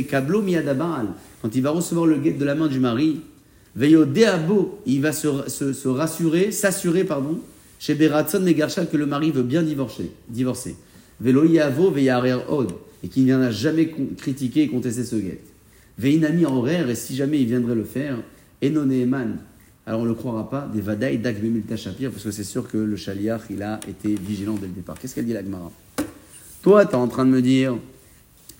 [0.09, 1.09] Kablo Miadabaal,
[1.43, 3.21] quand il va recevoir le guet de la main du mari,
[3.77, 7.39] Veyo Deabo, il va se, se, rassurer, s'assurer, pardon,
[7.79, 10.11] chez Beratson Megarsha que le mari veut bien divorcer.
[10.31, 10.75] divorcer.
[11.21, 11.93] Velo Yavo
[12.49, 12.73] Od,
[13.05, 15.41] et qu'il n'y en a jamais critiqué et contesté ce guet.
[15.99, 18.17] Veinami horaire, et si jamais il viendrait le faire,
[18.65, 19.37] Enoneeman,
[19.85, 22.79] alors on ne le croira pas, des Vadaï d'Agmemil Tachapir, parce que c'est sûr que
[22.79, 24.99] le Chaliach, il a été vigilant dès le départ.
[24.99, 25.71] Qu'est-ce qu'elle dit l'Agmara
[26.63, 27.77] Toi, tu es en train de me dire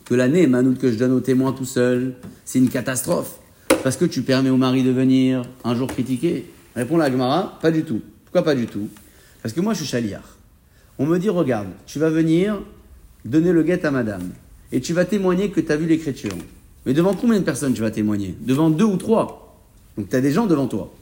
[0.05, 3.39] que l'année Manout que je donne aux témoins tout seul, c'est une catastrophe,
[3.85, 6.51] parce que tu permets au mari de venir un jour critiquer.
[6.75, 8.01] Répond l'Agmara, pas du tout.
[8.25, 8.89] Pourquoi pas du tout?
[9.41, 10.25] Parce que moi, je suis Chaliach.
[10.99, 12.61] On me dit, regarde, tu vas venir
[13.25, 14.31] donner le guet à madame,
[14.73, 16.35] et tu vas témoigner que tu as vu l'écriture.
[16.85, 18.35] Mais devant combien de personnes tu vas témoigner?
[18.41, 19.63] Devant deux ou trois.
[19.97, 20.93] Donc tu as des gens devant toi.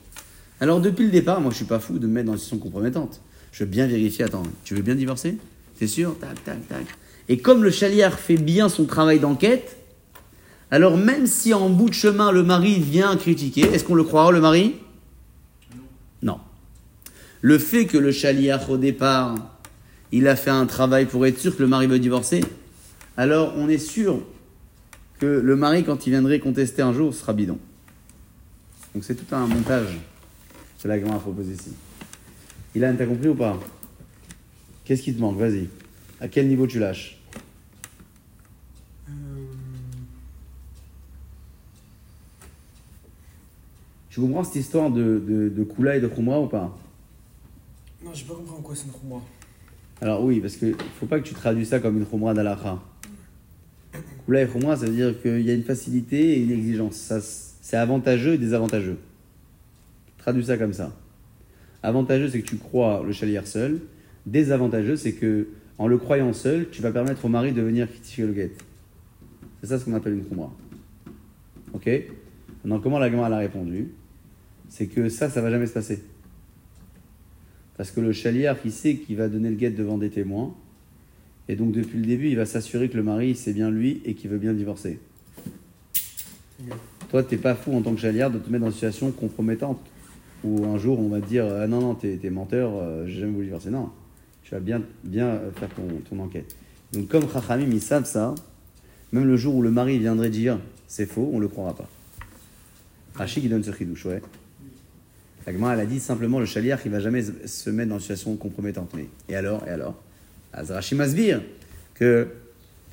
[0.61, 2.59] Alors depuis le départ, moi je suis pas fou de me mettre dans une situation
[2.59, 3.23] compromettante.
[3.53, 5.39] Je veux bien vérifier, attends, tu veux bien divorcer?
[5.81, 6.85] T'es sûr Tac, tac, tac.
[7.31, 9.79] Et comme le chaliard fait bien son travail d'enquête,
[10.71, 14.31] alors même si en bout de chemin le mari vient critiquer, est-ce qu'on le croira
[14.31, 14.77] le mari?
[16.23, 16.39] Non.
[17.41, 19.35] Le fait que le chaliard au départ,
[20.13, 22.45] il a fait un travail pour être sûr que le mari veut divorcer,
[23.17, 24.21] alors on est sûr
[25.19, 27.59] que le mari, quand il viendrait contester un jour, sera bidon.
[28.95, 29.99] Donc c'est tout un montage
[30.83, 31.73] que la a proposé ici.
[32.75, 33.59] Ilan, t'as compris ou pas?
[34.91, 35.69] Qu'est-ce qui te manque Vas-y.
[36.21, 37.17] À quel niveau tu lâches
[39.09, 39.13] euh...
[44.09, 46.77] Tu comprends cette histoire de, de, de Kula et de Khumra ou pas?
[48.05, 49.23] Non, j'ai pas compris en quoi c'est une Khumra.
[50.01, 52.83] Alors oui, parce qu'il ne faut pas que tu traduis ça comme une Khumra d'Alakha.
[54.27, 57.13] Kula et Khumra, ça veut dire qu'il y a une facilité et une exigence.
[57.61, 58.99] C'est avantageux et désavantageux.
[60.19, 60.93] Traduis ça comme ça.
[61.81, 63.83] Avantageux, c'est que tu crois le chalier seul.
[64.27, 68.27] Désavantageux, c'est que en le croyant seul, tu vas permettre au mari de venir critiquer
[68.27, 68.53] le guet.
[69.61, 70.53] C'est ça ce qu'on appelle une khumra.
[71.73, 71.89] Ok?
[72.63, 73.89] Maintenant, comment la gamme a répondu?
[74.69, 76.03] C'est que ça, ça va jamais se passer.
[77.77, 80.55] Parce que le chalier, il sait qu'il va donner le guet devant des témoins.
[81.49, 84.15] Et donc, depuis le début, il va s'assurer que le mari, c'est bien lui et
[84.15, 85.01] qu'il veut bien divorcer.
[87.11, 89.11] Toi, tu n'es pas fou en tant que chalier de te mettre dans une situation
[89.11, 89.81] compromettante
[90.45, 93.21] où un jour on va te dire ah non, non, t'es es menteur, euh, j'ai
[93.21, 93.71] jamais voulu divorcer.
[93.71, 93.91] Non,
[94.43, 96.55] tu vas bien, bien faire ton, enquête.
[96.93, 98.35] Donc, comme Chachamim, ils savent ça,
[99.13, 101.89] même le jour où le mari viendrait dire c'est faux, on ne le croira pas.
[103.15, 104.23] Rachid qui donne ce chidouche, ouais.
[105.47, 108.01] La Gemara, elle a dit simplement le chaliar qui va jamais se- mettre dans une
[108.01, 108.91] situation compromettante.
[108.95, 109.95] Mais, et alors Et alors?
[110.53, 111.43] Azrachi Masbir,
[111.95, 112.29] que,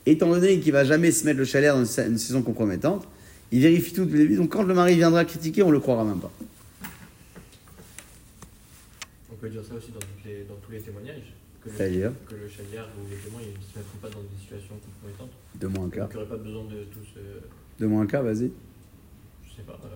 [0.05, 3.07] étant donné qu'il va jamais se mettre le chaliar dans une, sa- une situation compromettante,
[3.51, 4.35] il vérifie tout depuis le début.
[4.37, 6.31] Donc quand le mari viendra critiquer, on le croira même pas.
[9.31, 11.33] On peut dire ça aussi dans tous les témoignages.
[11.67, 14.21] Que le, C'est-à-dire que le chaliard ou les témoins ils ne se mettront pas dans
[14.21, 15.31] des situations compromettantes.
[15.59, 16.01] De moins un cas.
[16.01, 17.39] Donc il n'y aurait pas besoin de tous, euh,
[17.79, 18.51] De moins un cas, vas-y.
[19.45, 19.87] je sais pas, euh,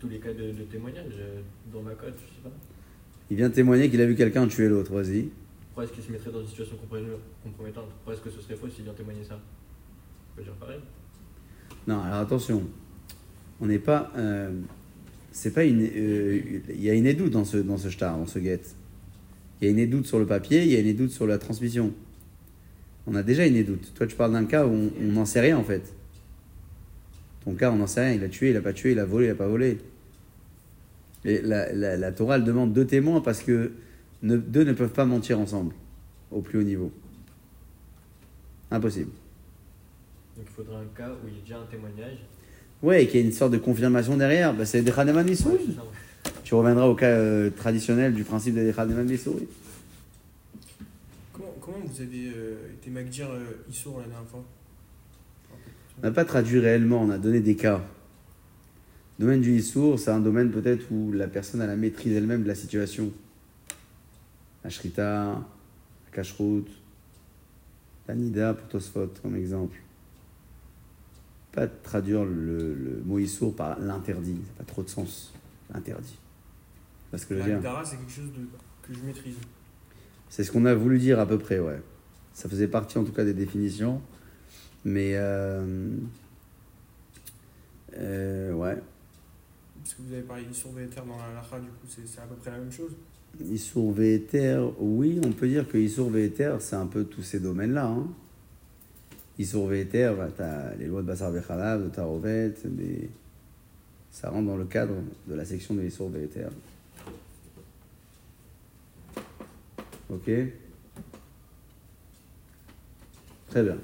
[0.00, 1.40] tous les cas de, de témoignage euh,
[1.72, 2.50] dans ma cote, je sais pas.
[3.30, 5.28] Il vient témoigner qu'il a vu quelqu'un tuer l'autre, vas-y.
[5.68, 6.76] Pourquoi est-ce qu'il se mettrait dans une situation
[7.44, 9.38] compromettante Pourquoi est-ce que ce serait faux s'il vient témoigner ça?
[9.38, 10.80] On peut dire pareil.
[11.86, 12.62] Non, alors attention.
[13.60, 14.10] On n'est pas.
[14.16, 14.50] euh,
[15.30, 15.82] c'est pas une.
[15.82, 18.60] euh, Il y a une édoute dans ce, dans ce shtar, dans ce guet.
[19.60, 21.38] Il y a une édoute sur le papier, il y a une édoute sur la
[21.38, 21.92] transmission.
[23.06, 23.92] On a déjà une édoute.
[23.94, 25.94] Toi, tu parles d'un cas où on- n'en sait rien en fait.
[27.44, 28.12] Ton cas, on n'en sait rien.
[28.14, 29.78] Il a tué, il a pas tué, il a volé, il a pas volé.
[31.24, 33.72] Et la, la, la Torah, elle demande deux témoins parce que
[34.22, 35.74] ne- deux ne peuvent pas mentir ensemble
[36.30, 36.92] au plus haut niveau.
[38.70, 39.10] Impossible.
[40.36, 42.18] Donc il faudrait un cas où il y a déjà un témoignage.
[42.82, 44.54] Ouais, et qu'il y a une sorte de confirmation derrière.
[44.54, 45.26] Bah, c'est des Haneman
[46.48, 49.46] Tu reviendras au cas euh, traditionnel du principe des Haneman Missouri.
[51.30, 54.42] Comment, comment vous avez euh, été Magdir euh, Issour la dernière fois?
[55.98, 57.82] On n'a pas traduit réellement, on a donné des cas.
[59.18, 62.44] Le domaine du Issour, c'est un domaine peut-être où la personne a la maîtrise elle-même
[62.44, 63.12] de la situation.
[64.64, 66.64] La Shrita, la Kashrut,
[68.08, 69.76] la Nida pour Tosfot comme exemple.
[71.52, 75.34] Pas traduire le, le mot Issour par l'interdit, ça n'a pas trop de sens.
[75.74, 76.16] L'interdit.
[77.10, 77.54] Parce que veux dire.
[77.54, 78.46] L'Agdara, c'est quelque chose de,
[78.86, 79.36] que je maîtrise.
[80.28, 81.80] C'est ce qu'on a voulu dire à peu près, ouais.
[82.34, 84.00] Ça faisait partie en tout cas des définitions.
[84.84, 85.90] Mais euh,
[87.96, 88.76] euh, ouais,
[89.82, 92.26] Parce que vous avez parlé d'Issour Véter dans la Lacha, du coup, c'est c'est à
[92.26, 92.92] peu près la même chose.
[93.40, 97.86] Issour Véter, oui, on peut dire que Issour Véter, c'est un peu tous ces domaines-là.
[97.86, 98.06] Hein.
[99.38, 103.10] Issour Véter, bah, tu as les lois de Bassar Bechalav, de Tarovet, des...
[104.10, 104.94] ça rentre dans le cadre
[105.26, 106.46] de la section de Issour Véter.
[110.10, 110.30] Ok
[113.50, 113.76] Très bien.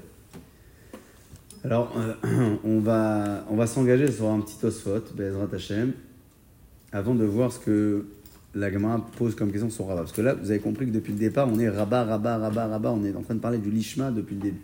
[1.63, 5.93] Alors, euh, on va, on va s'engager sur un petit Tosfot, Bezrat Hashem,
[6.91, 8.05] avant de voir ce que
[8.53, 10.01] la Gemara pose comme question sur Rabat.
[10.01, 12.67] Parce que là, vous avez compris que depuis le départ, on est Rabat, Rabat, Rabat,
[12.67, 14.61] Rabat, on est en train de parler du Lishma depuis le début.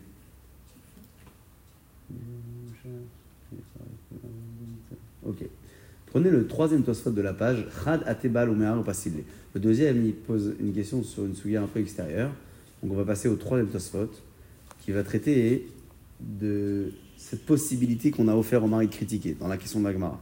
[6.12, 9.24] Prenez le troisième Tosfot de la page, Chad Atebal ou Pasile.
[9.54, 12.32] Le deuxième, il pose une question sur une souillère un peu extérieure.
[12.84, 14.10] Donc on va passer au troisième Tosfot,
[14.84, 15.69] qui va traiter
[16.19, 19.93] de cette possibilité qu'on a offert au mari de critiquer dans la question de la
[19.93, 20.19] Gemara.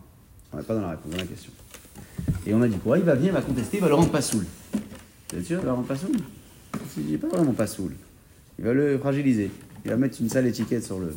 [0.56, 1.52] N'est pas dans la réponse, dans la question.
[2.46, 3.00] Et on a dit quoi?
[3.00, 4.46] Il va venir, il va contester, il va le rendre pas saoul.
[5.32, 5.60] Vous êtes sûr?
[5.60, 6.16] Il va le rendre pas saoul?
[6.98, 7.94] Il n'est pas vraiment pas saoul.
[8.60, 9.50] Il va le fragiliser.
[9.86, 11.16] Il va mettre une sale étiquette sur le.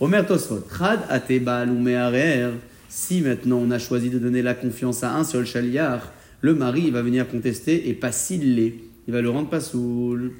[0.00, 2.50] Omer Tosfot, Chad Atebal Meharer.
[2.88, 6.84] Si maintenant on a choisi de donner la confiance à un seul chaliar, le mari
[6.86, 8.58] il va venir contester et pas s'il.
[9.06, 10.32] Il va le rendre pas saoul.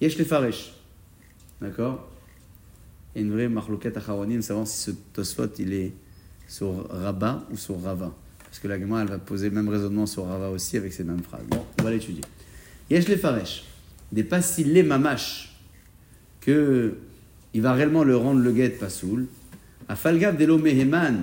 [0.00, 0.72] Yesh le faresh.
[1.60, 2.10] D'accord?
[3.14, 3.98] A une vraie marloquette
[4.40, 5.92] savoir si ce Tosfot il est
[6.48, 8.14] sur Rabat ou sur Rava.
[8.44, 11.04] Parce que la Gemara, elle va poser le même raisonnement sur Rava aussi avec ces
[11.04, 11.44] mêmes phrases.
[11.48, 12.22] Bon, on va l'étudier.
[12.90, 13.64] Yesh les faresh.
[14.12, 15.56] Des passilés mamash.
[16.40, 16.94] Que
[17.54, 19.26] il va réellement le rendre le guet pas saoul.
[19.88, 21.22] A falgav delo meheman.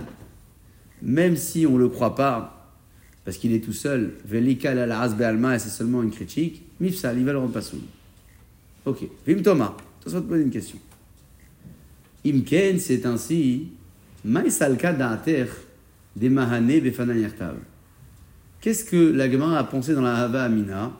[1.02, 2.74] Même si on ne le croit pas,
[3.26, 7.26] parce qu'il est tout seul, velika la be'alma, et c'est seulement une critique, mifsal, il
[7.26, 7.82] va le rendre pas saoul.
[8.86, 9.08] Ok.
[9.28, 10.80] Vim Thomas, ça va te poser une question.
[12.26, 13.70] Imken, c'est ainsi,
[14.24, 15.46] maïsalka da'ater
[16.16, 17.58] des mahane befanayertav.
[18.60, 20.92] Qu'est-ce que la Gemara a pensé dans la Hava Amina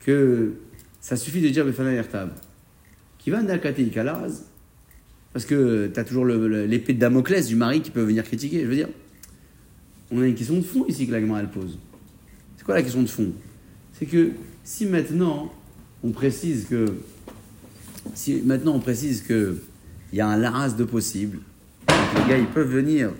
[0.00, 0.54] que
[1.00, 2.30] ça suffit de dire befanayertav
[3.18, 3.40] Qui va
[5.32, 8.62] Parce que tu as toujours l'épée de Damoclès du mari qui peut venir critiquer.
[8.62, 8.88] Je veux dire,
[10.10, 11.78] on a une question de fond ici que la elle pose.
[12.56, 13.32] C'est quoi la question de fond?
[13.98, 15.52] C'est que si maintenant
[16.02, 16.86] on précise que
[18.14, 19.56] si maintenant on précise que
[20.12, 21.38] il y a un laras de possible,
[21.88, 23.12] les gars ils peuvent venir,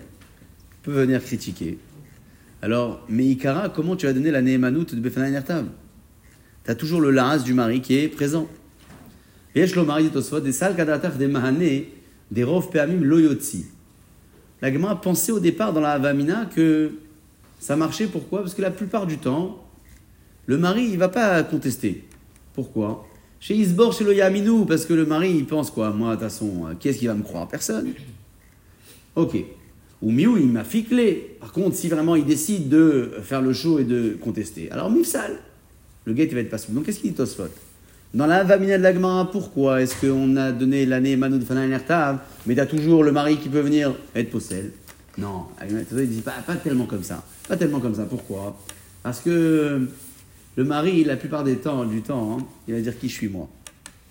[0.83, 1.79] peuvent venir critiquer.
[2.61, 5.65] Alors, mais Ikara, comment tu vas donner la Nehemanout de Befana Nertav?
[6.63, 8.47] Tu as toujours le laras du mari qui est présent.
[9.55, 10.51] Mari des
[11.17, 11.77] des
[12.33, 13.67] des rov peamim loyotzi.
[14.61, 16.91] La Gemara pensait au départ dans la Havamina que
[17.59, 18.39] ça marchait, pourquoi?
[18.39, 19.63] Parce que la plupart du temps,
[20.47, 22.03] le mari, il va pas contester.
[22.53, 23.07] Pourquoi?
[23.39, 25.91] Chez Isbor, chez le Yaminou, parce que le mari, il pense quoi?
[25.91, 27.47] Moi, de toute façon, qui est-ce qui va me croire?
[27.47, 27.93] Personne.
[29.15, 29.37] Ok.
[30.01, 31.37] Ou miou, il m'a ficlé.
[31.39, 35.39] Par contre, si vraiment il décide de faire le show et de contester, alors mifsal.
[36.05, 36.57] Le guet, il va être pas.
[36.69, 37.43] Donc, qu'est-ce qu'il dit Tosfot?
[38.13, 42.53] Dans la Vamina de l'Agma, pourquoi est-ce qu'on a donné l'année Manoud Fanan Ertav, mais
[42.53, 44.71] t'as toujours le mari qui peut venir être possède
[45.17, 47.23] Non, il dit pas, pas tellement comme ça.
[47.47, 48.03] Pas tellement comme ça.
[48.03, 48.55] Pourquoi?
[49.01, 49.87] Parce que
[50.55, 53.29] le mari, la plupart des temps, du temps, hein, il va dire qui je suis
[53.29, 53.49] moi?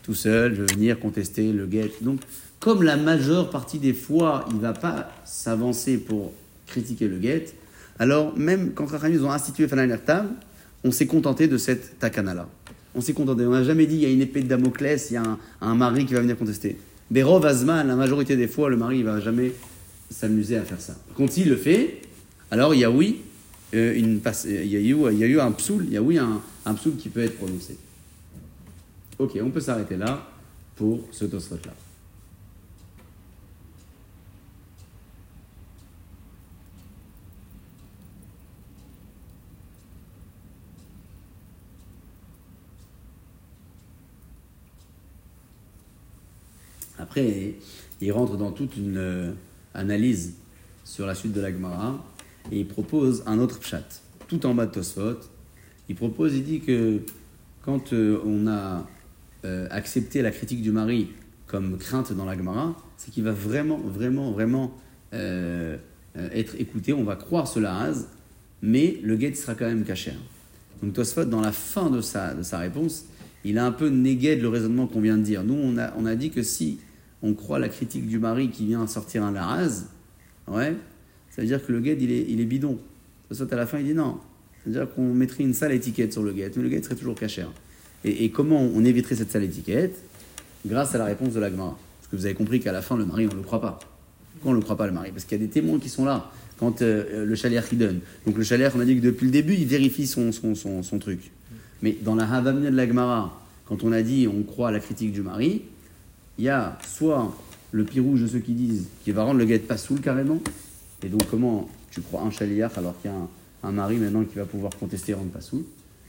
[0.02, 1.92] Tout seul, je vais venir contester le guet.
[2.00, 2.22] Donc,
[2.58, 6.32] comme la majeure partie des fois, il va pas s'avancer pour
[6.66, 7.44] critiquer le guet,
[8.00, 9.96] alors même quand Racham ils ont institué Fanan
[10.82, 12.48] on s'est contenté de cette takana-là.
[12.94, 13.46] On s'est contenté.
[13.46, 15.74] On n'a jamais dit il y a une épée de Damoclès, il y a un,
[15.74, 16.76] mari qui va venir contester.
[17.10, 19.52] Berov Azman, la majorité des fois, le mari ne va jamais
[20.10, 20.96] s'amuser à faire ça.
[21.16, 22.02] Quand il le fait,
[22.50, 23.22] alors il y a oui,
[23.74, 27.08] euh, une, il, y a eu, un psoul, il y a oui un, psoul qui
[27.08, 27.76] peut être prononcé.
[29.18, 30.26] Ok, on peut s'arrêter là
[30.76, 31.72] pour ce tosfot-là.
[47.14, 47.56] Après,
[48.00, 49.32] il rentre dans toute une euh,
[49.74, 50.32] analyse
[50.82, 52.02] sur la suite de la Gemara
[52.50, 55.18] et il propose un autre chat, tout en bas de Tosfot.
[55.90, 57.00] Il propose, il dit que
[57.60, 58.88] quand euh, on a
[59.44, 61.10] euh, accepté la critique du mari
[61.46, 64.72] comme crainte dans la Gemara, c'est qu'il va vraiment, vraiment, vraiment
[65.12, 66.94] être écouté.
[66.94, 67.90] On va croire cela
[68.62, 70.12] mais le guet sera quand même caché.
[70.82, 73.04] Donc Tosfot, dans la fin de sa, réponse,
[73.44, 75.44] il a un peu négué le raisonnement qu'on vient de dire.
[75.44, 76.78] Nous, on a dit que si
[77.22, 79.84] on croit la critique du mari qui vient sortir un laraz,
[80.48, 80.74] ouais,
[81.30, 82.78] ça veut dire que le guet, il est, il est bidon.
[83.30, 84.18] Ça à la fin, il dit non.
[84.62, 87.44] C'est-à-dire qu'on mettrait une sale étiquette sur le guet, mais le guet serait toujours caché.
[88.04, 89.96] Et, comment on éviterait cette sale étiquette?
[90.66, 91.76] Grâce à la réponse de l'agma.
[92.00, 93.78] Parce que vous avez compris qu'à la fin, le mari, on ne le croit pas.
[94.34, 95.10] Pourquoi on ne le croit pas, le mari?
[95.10, 98.00] Parce qu'il y a des témoins qui sont là quand euh, le chalier qui donne.
[98.26, 100.98] Donc le chalier, on a dit que depuis le début, il vérifie son, son, son,
[100.98, 101.32] truc.
[101.82, 105.12] Mais dans la Havamina de l'agmara, quand on a dit on croit à la critique
[105.12, 105.62] du mari,
[106.38, 107.34] il y a soit
[107.72, 110.38] le rouge de ceux qui disent qu'il va rendre le guet pas saoul carrément,
[111.02, 114.36] et donc comment tu crois un chaliar alors qu'il y a un, mari maintenant qui
[114.36, 115.64] va pouvoir contester rendre pas saoul,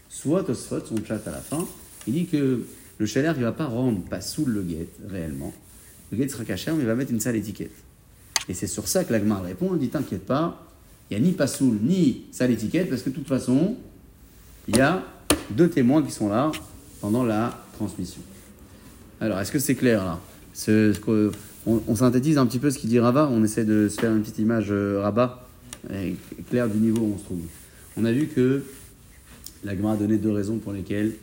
[0.09, 1.65] soit Tosfot, son chat à la fin,
[2.07, 2.65] il dit que
[2.97, 5.53] le chaliar il va pas rendre pas saoul le guet réellement,
[6.11, 7.71] le guet sera caché mais il va mettre une sale étiquette.
[8.49, 10.67] Et c'est sur ça que l'agma répond, il dit t'inquiète pas,
[11.09, 13.75] il n'y a ni pas saoul ni sale étiquette, parce que de toute façon,
[14.67, 15.03] il y a
[15.49, 16.51] deux témoins qui sont là
[16.99, 18.21] pendant la transmission.
[19.23, 20.19] Alors, est-ce que c'est clair là?
[21.65, 24.21] On, synthétise un petit peu ce qu'il dit Rabat, on essaie de se faire une
[24.21, 25.09] petite image euh,
[26.49, 27.39] claire du niveau où on se trouve.
[27.95, 28.63] On a vu que
[29.63, 31.13] la a donné deux raisons pour lesquelles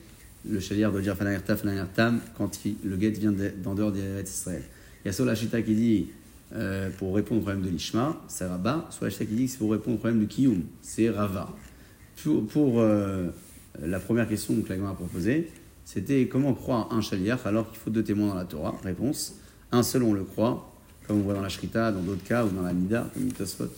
[0.48, 4.24] le chalier doit dire Fanayerta, Fanayertam quand le guet vient d'en dehors d'Israël.
[4.24, 4.62] Israël.
[5.04, 6.06] Il y a soit la Chita qui dit
[6.54, 9.50] euh, pour répondre au problème de l'Ishma, c'est Rabat, soit la Chita qui dit que
[9.50, 11.54] c'est pour répondre au problème du Kiyum, c'est Rava.
[12.48, 13.26] Pour, euh,
[13.78, 15.50] la première question que la a proposée,
[15.85, 19.35] c'était comment croire un chaliach alors qu'il faut deux témoins dans la Torah Réponse
[19.73, 20.73] un seul on le croit,
[21.07, 23.69] comme on voit dans la Shrita, dans d'autres cas, ou dans la Nida, comme Mitosfot.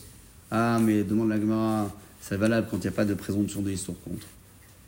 [0.51, 3.71] Ah, mais demande la Gemara, c'est valable quand il n'y a pas de présomption de
[3.71, 4.27] l'histoire contre.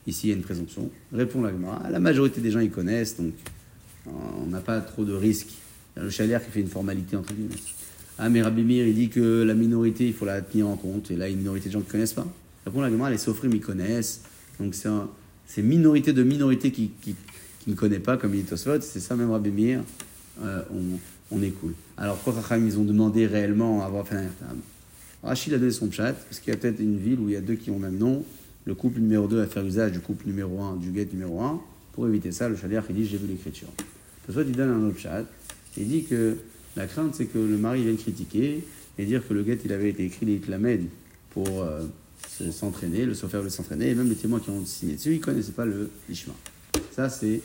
[0.06, 0.90] Ici, il y a une présomption.
[1.12, 1.88] Répond la Gemara.
[1.90, 3.32] La majorité des gens y connaissent, donc
[4.06, 5.52] on n'a pas trop de risques.
[5.96, 7.54] Le chaliach qui fait une formalité entre guillemets.
[8.18, 11.10] Ah, mais Rabbi Mir, il dit que la minorité, il faut la tenir en compte.
[11.10, 12.26] Et là, il y a une minorité de gens qui ne connaissent pas.
[12.64, 14.22] Répond la Gemara, les Sofrim, ils connaissent.
[14.60, 15.08] Donc c'est un,
[15.46, 17.14] c'est minorité de minorité qui, qui,
[17.66, 19.80] ne connaît pas, comme il dit c'est ça même Rabbi Meir,
[20.42, 20.62] euh,
[21.30, 21.72] on, est cool.
[21.96, 24.56] Alors, pourquoi ils ont demandé réellement à avoir fait un
[25.22, 27.36] Rachid a donné son chat, parce qu'il y a peut-être une ville où il y
[27.36, 28.24] a deux qui ont le même nom,
[28.66, 31.60] le couple numéro 2 à faire usage du couple numéro 1, du guet numéro 1.
[31.92, 33.68] Pour éviter ça, le chalier il dit J'ai vu l'écriture.
[34.26, 35.24] Tosfot, il donne un autre chat,
[35.78, 36.36] il dit que
[36.76, 38.64] la crainte, c'est que le mari vienne critiquer
[38.98, 40.40] et dire que le guet, il avait été écrit les
[41.30, 41.62] pour.
[41.62, 41.84] Euh,
[42.50, 45.24] s'entraîner, le sofer veut s'entraîner, et même les témoins qui ont signé dessus, ils ne
[45.24, 46.34] connaissaient pas le Lishma.
[46.92, 47.40] Ça, c'est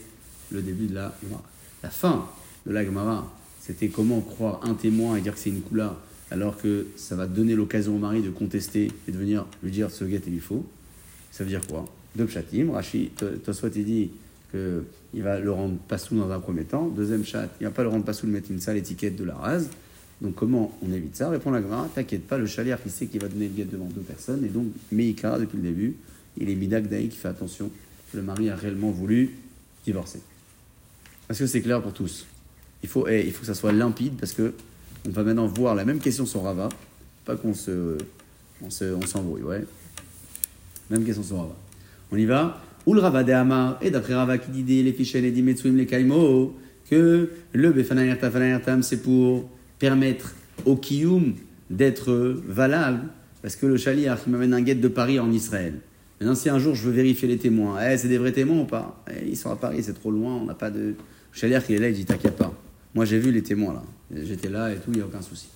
[0.52, 1.44] le début de la Gemara.
[1.84, 2.26] La fin
[2.66, 5.98] de la Gemara, c'était comment croire un témoin et dire que c'est une coula,
[6.32, 9.92] alors que ça va donner l'occasion au mari de contester et de venir lui dire
[9.92, 10.66] ce guet il faut.
[11.32, 11.86] Ça veut dire quoi?
[12.16, 13.12] Deux pchatim, Rashi,
[13.46, 14.12] Toswat il dit
[14.52, 16.88] qu'il va le rendre pas sous dans un premier temps.
[16.88, 19.16] Deuxième chat, il ne va pas le rendre pas sous, le mettre une sale étiquette
[19.16, 19.70] de la rase.
[20.22, 23.22] Donc comment on évite ça Répond la Gemara, t'inquiète pas, le chalier qui sait qu'il
[23.22, 25.96] va donner le guet devant deux personnes, et donc Meïka, depuis le début,
[26.38, 27.72] il est Midak qui fait attention,
[28.14, 29.32] le mari a réellement voulu
[29.86, 30.20] divorcer.
[31.30, 32.26] Est-ce que c'est clair pour tous?
[32.84, 34.54] Il faut, eh, il faut que ça soit limpide, parce que
[35.08, 36.68] on va maintenant voir la même question sur Rava,
[37.24, 37.98] pas qu'on se,
[38.62, 39.64] on se, on s'embrouille, ouais.
[40.90, 41.56] Même question sur Rava.
[42.12, 45.24] On y va Ou le Rava de Hamar, et d'après Rava qui dit les fichels
[45.24, 45.86] et dit Metsuim les
[46.90, 49.48] que le Befanayertam, c'est pour
[49.80, 51.34] permettre au kiyum
[51.70, 52.12] d'être
[52.48, 53.08] valable,
[53.42, 55.76] parce que le chaliar qui m'amène un guet de Paris en Israël.
[56.20, 58.66] Maintenant, si un jour je veux vérifier les témoins, eh, c'est des vrais témoins ou
[58.66, 60.80] pas Eh, Ils sont à Paris, c'est trop loin, on n'a pas de.
[60.80, 60.96] Le
[61.32, 62.54] chaliar qui est là, il dit T'inquiète pas.
[62.94, 63.84] Moi, j'ai vu les témoins là.
[64.24, 65.48] J'étais là et tout, il n'y a aucun souci.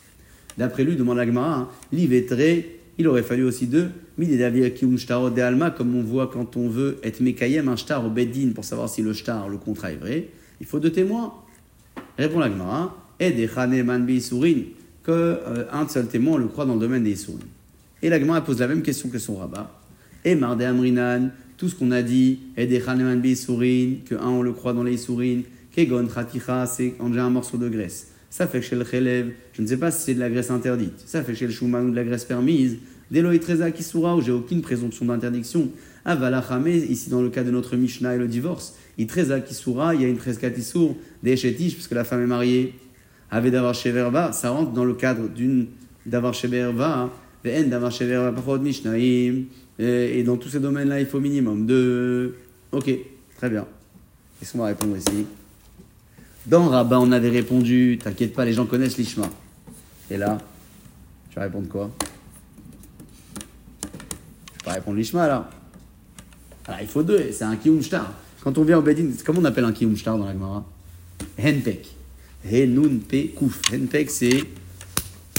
[0.57, 1.69] D'après lui, demande l'Agmara, hein,
[2.97, 3.89] il aurait fallu aussi deux.
[5.75, 9.01] Comme on voit quand on veut être Mekayem, un shtar au Beddin pour savoir si
[9.01, 10.29] le shtar, le contrat est vrai,
[10.61, 11.33] il faut deux témoins.
[12.19, 12.95] Répond l'Agmara,
[13.27, 14.63] et des Chaneman Sourin,
[15.03, 17.39] que euh, seul témoin, le croit dans le domaine des Sourin.
[18.01, 19.71] Et l'Agmara pose la même question que son rabat.
[20.25, 24.41] Et Marde Amrinan, tout ce qu'on a dit, et des Chaneman Sourin, que un, on
[24.41, 25.41] le croit dans les Sourin,
[25.73, 28.09] Kegon Traticha, c'est quand j'ai un morceau de graisse.
[28.29, 31.03] Ça fait chez le Khelev, je ne sais pas si c'est de la graisse interdite.
[31.05, 32.77] Ça fait chez le Shuman ou de la graisse permise.
[33.11, 35.69] Deloï Treza Kisura, où j'ai aucune présomption d'interdiction.
[36.03, 38.75] Avalachame, ici dans le cas de notre Mishnah et le divorce.
[38.97, 42.73] Itreza Kisura, il y a une Trezka Tisur, des Chetish, puisque la femme est mariée.
[43.33, 45.65] Avait d'avoir chez Verba, ça rentre dans le cadre d'une
[46.05, 47.09] d'avoir chez Verba,
[47.43, 49.45] Ve'en d'avoir Verba, Pachot Mishnaim.
[49.79, 52.35] Et dans tous ces domaines-là, il faut minimum de.
[52.71, 52.91] Ok,
[53.35, 53.65] très bien.
[54.39, 55.25] Qu'est-ce qu'on va répondre ici?
[56.45, 59.27] Dans Rabat, on avait répondu T'inquiète pas, les gens connaissent l'Ishma.
[60.11, 60.37] Et là,
[61.31, 61.89] tu vas répondre quoi?
[64.59, 65.49] Tu vas répondre l'Ishma là.
[66.67, 68.13] Alors, il faut deux, c'est un Kiyum Shtar.
[68.43, 70.63] Quand on vient au Bedin, comment on appelle un Kiyum Shtar dans la Gemara
[71.39, 71.95] Henpek.
[72.45, 73.29] Henun Pe.
[73.73, 74.43] Henpek, c'est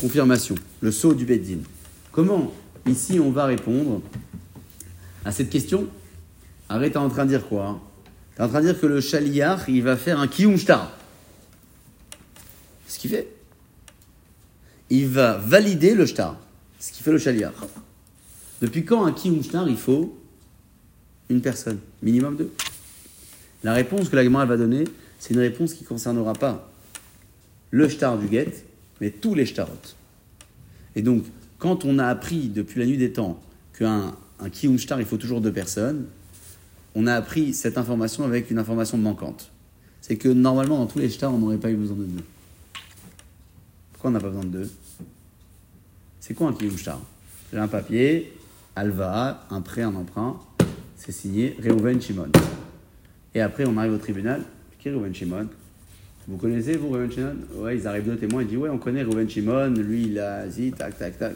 [0.01, 1.59] confirmation, le saut du Bedin.
[2.12, 2.53] Comment
[2.87, 4.03] ici on va répondre
[5.25, 5.88] à cette question?
[6.69, 7.81] Arrête, t'es en train de dire quoi?
[8.35, 10.97] T'es en train de dire que le Shaliach, il va faire un Kiyum Shtar.
[12.88, 13.29] Ce qu'il fait.
[14.90, 16.38] Il va valider le Shtar.
[16.79, 17.55] Ce qui fait le Shaliach.
[18.61, 20.19] Depuis quand un Kiyum Shtar, il faut
[21.29, 21.79] une personne?
[22.03, 22.53] Minimum deux?
[23.62, 24.85] La réponse que la va donner,
[25.19, 26.71] c'est une réponse qui ne concernera pas
[27.75, 28.65] le Shtar du Get,
[29.01, 29.73] mais tous les Shtarot.
[30.95, 31.25] Et donc,
[31.59, 33.41] quand on a appris depuis la nuit des temps
[33.77, 36.07] qu'un un Kiyum Shtar, il faut toujours deux personnes,
[36.95, 39.51] on a appris cette information avec une information manquante.
[40.03, 42.25] C'est que normalement, dans tous les Shtars, on n'aurait pas eu besoin de deux.
[43.93, 44.71] Pourquoi on n'a pas besoin de deux?
[46.21, 47.01] C'est quoi un Kiyum Shtar?
[47.53, 48.33] J'ai un papier,
[48.77, 50.41] Alva, un prêt, un emprunt,
[50.97, 52.31] c'est signé Reuven Shimon.
[53.35, 54.45] Et après, on arrive au tribunal.
[54.79, 55.49] Qui est Reuven Shimon?
[56.27, 57.35] Vous connaissez, vous, Reuven Shimon?
[57.57, 60.47] Ouais, ils arrivent deux témoins, ils disent Ouais, on connaît Reuven Shimon, lui, il a
[60.47, 61.35] dit, tac, tac, tac.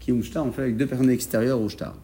[0.00, 1.94] Kiyum Shtar, on fait avec deux personnes extérieures au Shtar.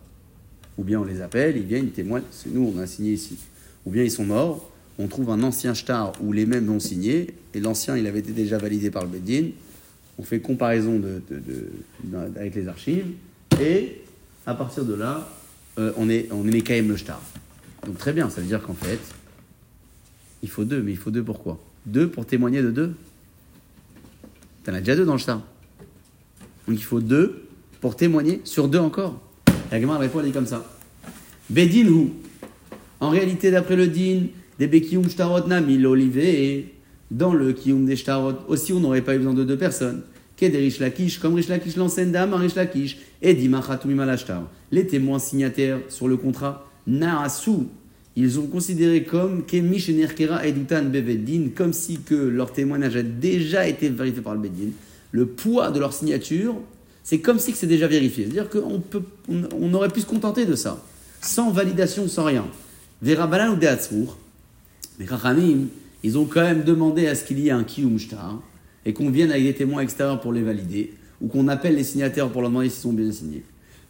[0.77, 3.37] Ou bien on les appelle, ils viennent, ils témoignent, c'est nous, on a signé ici.
[3.85, 7.35] Ou bien ils sont morts, on trouve un ancien shtar où les mêmes l'ont signé,
[7.55, 9.49] et l'ancien, il avait été déjà validé par le Beddin.
[10.19, 11.23] On fait comparaison de-
[12.37, 13.07] avec les archives,
[13.61, 14.03] et
[14.47, 15.29] à partir de là,
[15.79, 17.21] euh, on est, on est quand même le shtar.
[17.87, 18.99] Donc très bien, ça veut dire qu'en fait,
[20.43, 21.59] il faut deux, mais il faut deux pourquoi?
[21.89, 22.93] Deux pour témoigner de deux
[24.63, 25.41] T'en as déjà deux dans le shtar.
[26.67, 27.47] Donc il faut deux
[27.81, 29.19] pour témoigner sur deux encore.
[29.73, 30.67] La Gemara répond, comme ça.
[31.49, 32.09] Bedin.
[33.01, 34.27] En réalité, d'après le din,
[34.59, 36.75] des Bekiyum Shtarot Nami l'olivé,
[37.11, 40.03] dans le Kiyum des Shtarot, aussi on n'aurait pas eu besoin de deux personnes.
[40.37, 44.43] Qu'est des Rish Lakish, comme Rish Lakish l'enseigne d'Am, Rish Lakish, et Dimachatumi Malashtar.
[44.71, 47.69] Les témoins signataires sur le contrat, Naasu,
[48.21, 49.45] ils ont considéré comme
[51.57, 54.71] comme si que leur témoignage a déjà été vérifié par le Beddin.
[55.13, 56.57] Le poids de leur signature,
[57.05, 58.25] c'est comme si que c'est déjà vérifié.
[58.25, 60.85] C'est-à-dire qu'on peut, on, aurait pu se contenter de ça,
[61.21, 62.45] sans validation, sans rien.
[63.03, 64.19] Verabalan ou Deatzrour,
[64.99, 65.69] mais Rachamim,
[66.03, 68.43] ils ont quand même demandé à ce qu'il y ait un Kiyum Shtar,
[68.85, 72.29] et qu'on vienne avec des témoins extérieurs pour les valider, ou qu'on appelle les signataires
[72.31, 73.45] pour leur demander s'ils sont bien signés.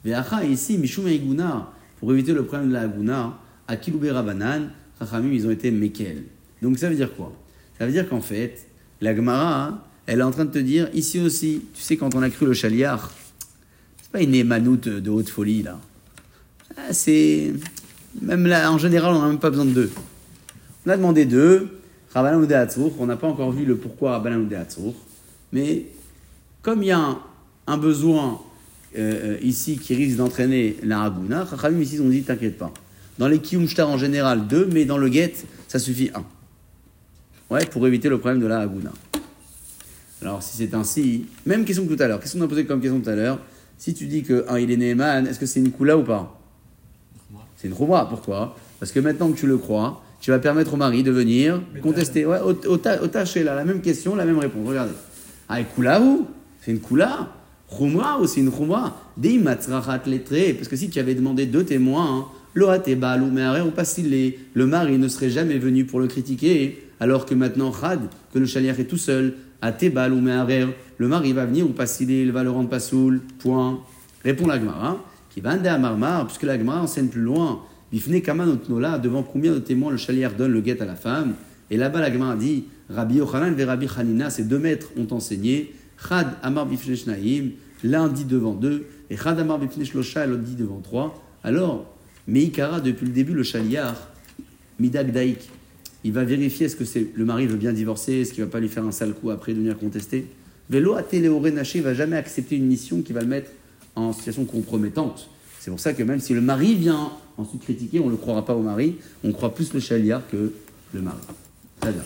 [0.05, 5.33] Veacha, ici, Mishum Iguna, pour éviter le problème de la Aguna, à Kiloubé Rabanan, Rachamim,
[5.33, 6.24] ils ont été Mekel.
[6.62, 7.33] Donc ça veut dire quoi?
[7.78, 8.66] Ça veut dire qu'en fait,
[9.00, 12.22] la Gemara, elle est en train de te dire, ici aussi, tu sais, quand on
[12.22, 13.12] a cru le chaliar,
[14.02, 15.78] c'est pas une émanoute de haute folie, là.
[16.76, 17.52] Ah, C'est.
[18.22, 19.90] Même là, en général, on n'a même pas besoin de deux.
[20.87, 21.68] On a demandé deux,
[22.14, 24.94] Rabbanan ou on n'a pas encore vu le pourquoi Rabbanan ou
[25.52, 25.87] mais
[26.62, 27.19] comme il y a
[27.66, 28.40] un, besoin
[28.96, 32.73] euh, euh, ici qui risque d'entraîner la Ragouna, Chachamim ici ont dit t'inquiète pas.
[33.19, 35.35] Dans les Kiyum Shtar en général, deux, mais dans le Get,
[35.66, 36.25] ça suffit un.
[37.50, 38.92] Ouais, pour éviter le problème de la Ragouna.
[40.23, 42.81] Alors si c'est ainsi, même question que tout à l'heure, qu'est-ce qu'on a posé comme
[42.81, 43.38] question tout à l'heure
[43.77, 46.38] Si tu dis que un il est Neeman, est-ce que c'est une Kula ou pas?
[47.56, 50.77] C'est une Khumra, pourquoi Parce que maintenant que tu le crois, tu vas permettre au
[50.77, 52.25] mari de venir contester.
[52.25, 54.66] Ouais, au, là, la même question, la même réponse.
[54.66, 54.92] Regardez.
[55.48, 56.27] Ah, Kula ou
[56.60, 57.29] C'est une Kula
[57.77, 60.54] Khumra ou c'est une Khumra Dei matzrachat lettré.
[60.54, 62.29] Parce que si tu avais demandé deux témoins,
[62.63, 63.73] ou ou
[64.54, 68.00] le mari ne serait jamais venu pour le critiquer, alors que maintenant Khad,
[68.33, 71.87] que le chaliach est tout seul, Atebal ou Meharer, le mari va venir ou pas
[72.00, 73.81] il va le rendre pas soul, point.
[74.25, 78.98] Répond la Gemara, qui va à Marmar, puisque la Gemara enseigne plus loin, Bifne Kamanotnola,
[78.98, 81.35] devant combien de témoins le chalier donne le guet à la femme.
[81.71, 83.87] Et là-bas, la Gemara dit, Rabbi Yochanan et Rabbi
[84.31, 85.73] ces deux maîtres ont enseigné,
[86.09, 86.94] Chad Amar Bifne
[87.85, 91.23] l'un dit devant deux, et Chad Amar Bifne Shlosha, l'autre dit devant trois.
[91.44, 91.87] Alors,
[92.29, 93.96] Meikara, depuis le début, le chaliar,
[94.79, 95.48] Midak Daik,
[96.04, 98.60] il va vérifier est-ce que c'est, le mari veut bien divorcer, est-ce qu'il va pas
[98.60, 100.26] lui faire un sale coup après de venir contester?
[100.70, 101.02] Vélo à
[101.50, 103.50] Naché va jamais accepter une mission qui va le mettre
[103.96, 105.31] en situation compromettante.
[105.58, 108.44] C'est pour ça que même si le mari vient ensuite critiquer, on ne le croira
[108.44, 110.52] pas au mari, on croit plus le chaliar que
[110.92, 111.16] le mari.
[111.81, 112.04] Très bien.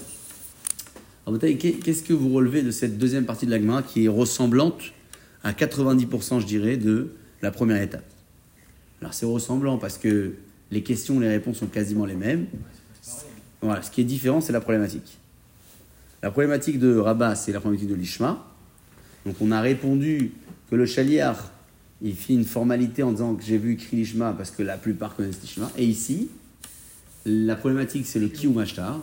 [1.26, 4.82] Alors, qu'est-ce que vous relevez de cette deuxième partie de l'agma qui est ressemblante
[5.42, 7.12] à 90%, je dirais, de
[7.42, 8.04] la première étape?
[9.03, 10.34] Alors c'est ressemblant parce que
[10.70, 12.46] les questions, les réponses sont quasiment les mêmes.
[13.61, 15.18] Voilà, ce qui est différent, c'est la problématique.
[16.22, 18.46] La problématique de Rabat, c'est la problématique de l'Ishma.
[19.26, 20.30] Donc on a répondu
[20.70, 21.50] que le chaliar,
[22.00, 25.16] il fit une formalité en disant que j'ai vu écrit l'Ishma parce que la plupart
[25.16, 25.68] connaissent l'Ishma.
[25.76, 26.28] Et ici,
[27.26, 29.00] la problématique, c'est le Kiyum Ashtar.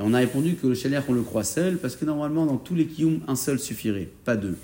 [0.00, 2.56] Et on a répondu que le chaliar, on le croit seul parce que normalement, dans
[2.56, 4.56] tous les Kiyum, un seul suffirait, pas deux.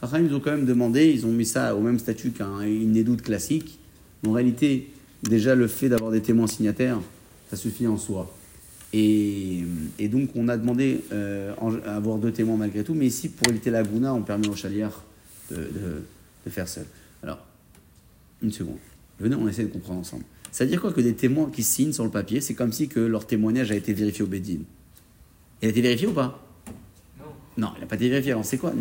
[0.00, 3.22] Chacham, ils ont quand même demandé, ils ont mis ça au même statut qu'une édoute
[3.22, 3.78] classique.
[4.26, 4.90] En réalité,
[5.22, 7.00] déjà, le fait d'avoir des témoins signataires,
[7.50, 8.32] ça suffit en soi.
[8.92, 9.64] Et,
[10.10, 11.52] donc, on a demandé euh,
[11.84, 14.54] à avoir deux témoins malgré tout, mais ici, pour éviter la gouna, on permet au
[14.54, 15.04] chaliar
[15.50, 16.02] de,
[16.48, 16.86] faire seul.
[17.22, 17.44] Alors,
[18.42, 18.78] une seconde.
[19.20, 20.24] Venez, on essaie de comprendre ensemble.
[20.50, 22.88] Ça veut dire quoi que des témoins qui signent sur le papier, c'est comme si
[22.88, 24.64] que leur témoignage a été vérifié au Bédine?
[25.60, 26.47] Il a été vérifié ou pas?
[27.58, 27.72] Non.
[27.76, 28.32] Il n'a pas été vérifié.
[28.32, 28.72] Alors, c'est quoi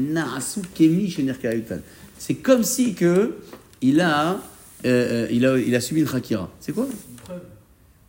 [2.17, 3.36] C'est comme si que
[3.82, 4.36] il a, euh,
[4.86, 6.49] euh, il a, il a subi une khakira.
[6.59, 6.88] C'est quoi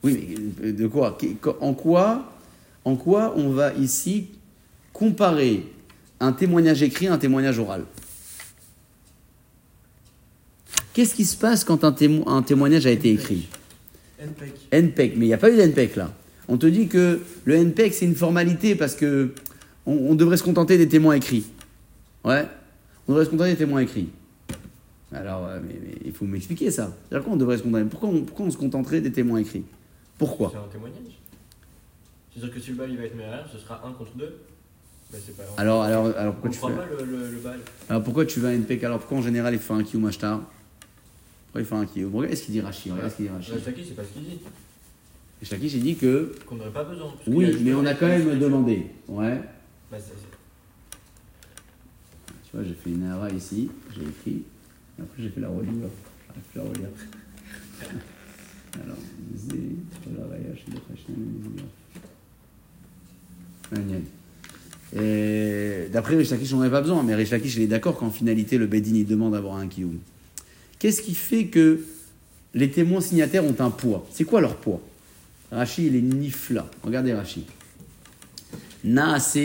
[0.04, 1.18] oui, mais de quoi
[1.60, 2.32] En quoi
[2.84, 4.28] En quoi on va ici
[4.92, 5.64] comparer
[6.20, 7.84] un témoignage écrit à un témoignage oral
[10.92, 13.48] Qu'est-ce qui se passe quand un, témoignage a été écrit
[14.20, 14.54] NPEC.
[14.72, 16.12] NPEC, mais il n'y a pas eu d'NPEC là.
[16.48, 19.32] On te dit que le NPEC c'est une formalité parce que
[19.88, 21.46] on, devrait se contenter des témoins écrits.
[22.24, 22.46] Ouais
[23.06, 24.08] On devrait se contenter des témoins écrits.
[25.12, 26.94] Alors, euh, mais, il faut m'expliquer ça.
[27.10, 27.84] Pourquoi on devrait se contenter?
[27.88, 29.64] Pourquoi pourquoi on se contenterait des témoins écrits?
[30.18, 30.50] Pourquoi?
[30.52, 31.18] C'est un témoignage.
[32.30, 34.36] C'est-à-dire que si le bail il va être méréal, ce sera un contre deux.
[35.10, 36.66] Mais c'est pas alors, alors, alors pourquoi tu fais...
[36.66, 37.58] pas le, le, le bail.
[37.88, 40.40] Alors pourquoi tu vas à NPK Alors pourquoi en général il fait un Kiyum Ashtar
[41.46, 42.92] Pourquoi il fait un Kiyum Regarde ce qu'il dit Rachid?
[42.92, 43.64] Regarde ce qu'il dit Rachid?
[43.64, 44.38] Shaki, c'est pas ce qu'il dit.
[45.40, 46.34] Et Shaki, j'ai dit que.
[46.44, 47.14] Qu'on n'aurait pas besoin.
[47.26, 48.86] Oui, mais on a quand même demandé.
[49.08, 49.40] Ouais.
[49.90, 49.96] Tu
[52.54, 54.42] vois, j'ai fait une erreur ici, j'ai écrit.
[54.98, 55.88] Après, j'ai fait la relire.
[65.92, 68.94] D'après Rishakish, on n'en pas besoin, mais Rishakish, il est d'accord qu'en finalité, le Bedin,
[68.94, 69.98] il demande d'avoir un kiyum.
[70.78, 71.84] Qu'est-ce qui fait que
[72.54, 74.06] les témoins signataires ont un poids?
[74.12, 74.80] C'est quoi leur poids?
[75.50, 76.70] Rashi, il est nifla.
[76.82, 77.46] Regardez Rashi.
[78.84, 79.38] Naase,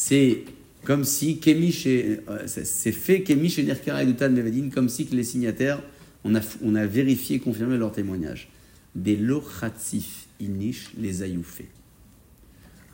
[0.00, 0.44] c'est
[0.84, 4.32] comme si Kemish euh, c'est fait Kemish et Nirkara et Dutan
[4.72, 5.82] comme si que les signataires
[6.22, 8.48] on a, on a vérifié, confirmé leur témoignage.
[8.94, 11.68] Des lochatzif inish les ayoufés.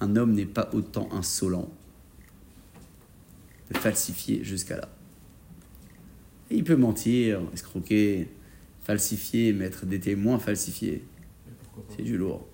[0.01, 1.71] Un homme n'est pas autant insolent
[3.71, 4.89] de falsifier jusqu'à là.
[6.51, 8.29] il peut mentir, escroquer,
[8.83, 11.05] falsifier, mettre des témoins falsifiés.
[11.95, 12.49] C'est du lourd.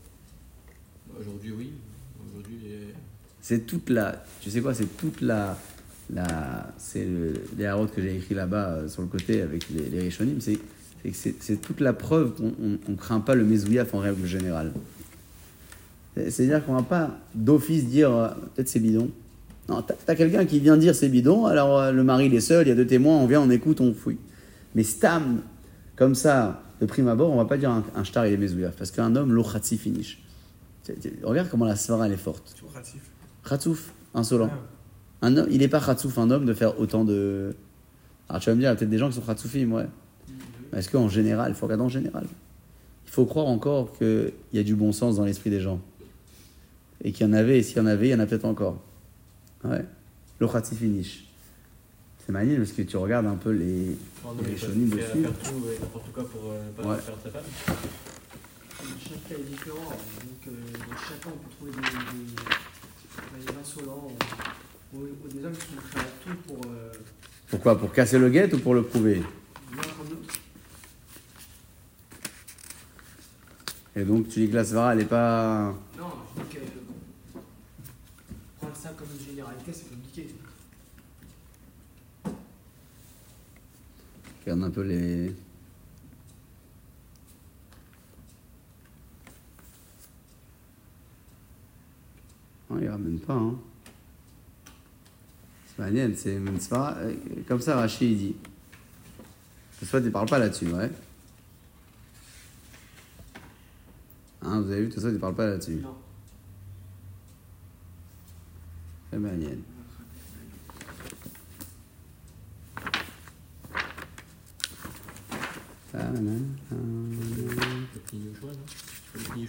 [1.21, 1.71] Aujourd'hui, oui.
[2.27, 2.59] Aujourd'hui,
[3.43, 4.24] c'est toute la.
[4.41, 5.57] Tu sais quoi C'est toute la
[6.76, 7.07] c'est
[7.57, 11.62] les harotes que j'ai écrit là-bas euh, sur le côté avec les, les Rishonim, c'est
[11.62, 12.53] toute la preuve qu'on
[12.88, 14.72] ne craint pas le Mezouillaf en règle générale.
[16.16, 19.11] C'est-à-dire qu'on ne va pas d'office dire euh, peut-être c'est bidon.
[19.68, 22.41] Non, tu as, quelqu'un qui vient dire c'est bidon, alors euh, le mari il est
[22.41, 24.18] seul, il y a deux témoins, on vient, on écoute, on fouille.
[24.74, 25.43] Mais stam,
[25.97, 28.91] comme ça, de prime abord, on va pas dire un, un shtar il est parce
[28.91, 30.22] qu'un homme, l'ochatsi finish.
[31.22, 32.57] Regarde comment la svara elle est forte.
[33.49, 34.51] Khatsouf, insolent.
[35.22, 37.55] Ah il n'est pas khatsouf, un homme, de faire autant de.
[38.28, 39.86] Alors tu vas me dire, il y a peut-être des gens qui sont khatsoufim, ouais.
[40.72, 42.24] Mais est-ce qu'en général, il faut regarder en général
[43.07, 45.80] Il faut croire encore qu'il y a du bon sens dans l'esprit des gens.
[47.03, 48.45] Et qu'il y en avait, et s'il y en avait, il y en a peut-être
[48.45, 48.80] encore.
[49.64, 49.84] Ouais.
[50.38, 51.26] Le finish.
[52.24, 53.97] C'est magnifique parce que tu regardes un peu les,
[54.47, 55.01] les chonines dessus.
[55.01, 56.99] faire tout et n'importe quoi pour euh, pas ouais.
[56.99, 57.43] faire sa femme.
[59.03, 62.32] Chaque cas est différent, donc euh, dans chacun on peut trouver des, des,
[63.61, 64.09] insolents.
[64.11, 65.01] Euh
[65.33, 66.61] des hommes qui sont prêts à tout pour.
[66.66, 66.93] Euh...
[67.49, 67.79] Pourquoi?
[67.79, 69.23] Pour casser le guet ou pour le prouver?
[73.97, 75.75] Et donc tu dis que la Svara, elle n'est pas.
[75.99, 76.07] Non,
[76.37, 76.61] je dis que.
[78.61, 80.35] Prends ça comme une généralité, c'est compliqué.
[84.43, 85.35] Regarde un peu les.
[92.71, 93.55] Non, il ramène pas, hein.
[95.77, 96.97] C'est c'est mitzvah.
[96.99, 97.14] euh,
[97.49, 98.37] Comme ça, Rachid il dit.
[99.83, 100.91] Soit il parle pas là-dessus, ouais.
[104.43, 105.77] Hein, vous avez vu, ça, il parle pas là-dessus.
[105.77, 105.97] Non.
[109.11, 109.62] C'est Manienne.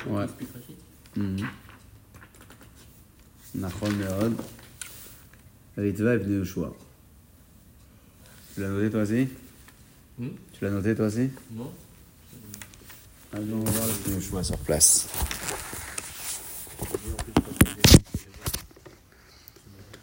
[0.07, 0.28] Ouais.
[3.56, 4.36] Nachon Meod,
[5.78, 6.74] Ritva ibn Yoshua.
[8.54, 9.28] Tu l'as noté toi aussi?
[10.20, 11.74] Hmm tu l'as noté toi aussi Non.
[13.34, 15.08] Allons voir ibn Yoshua sur place.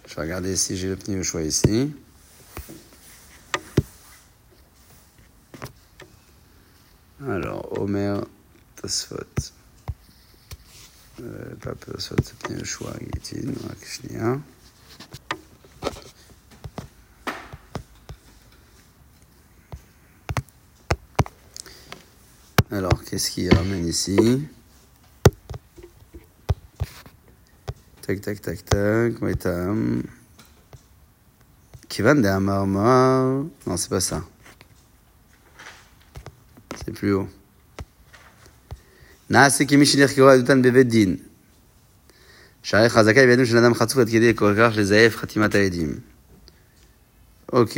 [0.07, 1.93] Je vais regarder si j'ai le ibn Yoshua ici.
[7.27, 8.25] Alors, Omer
[8.77, 9.17] Tosfot
[11.22, 14.38] Euh, pas Tosfot, c'est Pneu Yoshua, Gitin, רק שנייה.
[22.72, 24.48] Alors, qu'est-ce qu'il ramène ici
[28.02, 29.22] Tac, tac, tac, tac.
[29.22, 30.04] Waitam.
[31.88, 33.46] Kivan de Amarmar.
[33.68, 34.24] Non, c'est pas ça.
[36.84, 37.30] C'est plus haut.
[39.30, 41.16] נעשה כמי שנחקרו עדותן בבית דין.
[42.64, 46.00] שהרי חזקה בידינו של אדם חצוף עד כדי כל כך לזייף חתימת העדים.
[47.52, 47.76] Ok.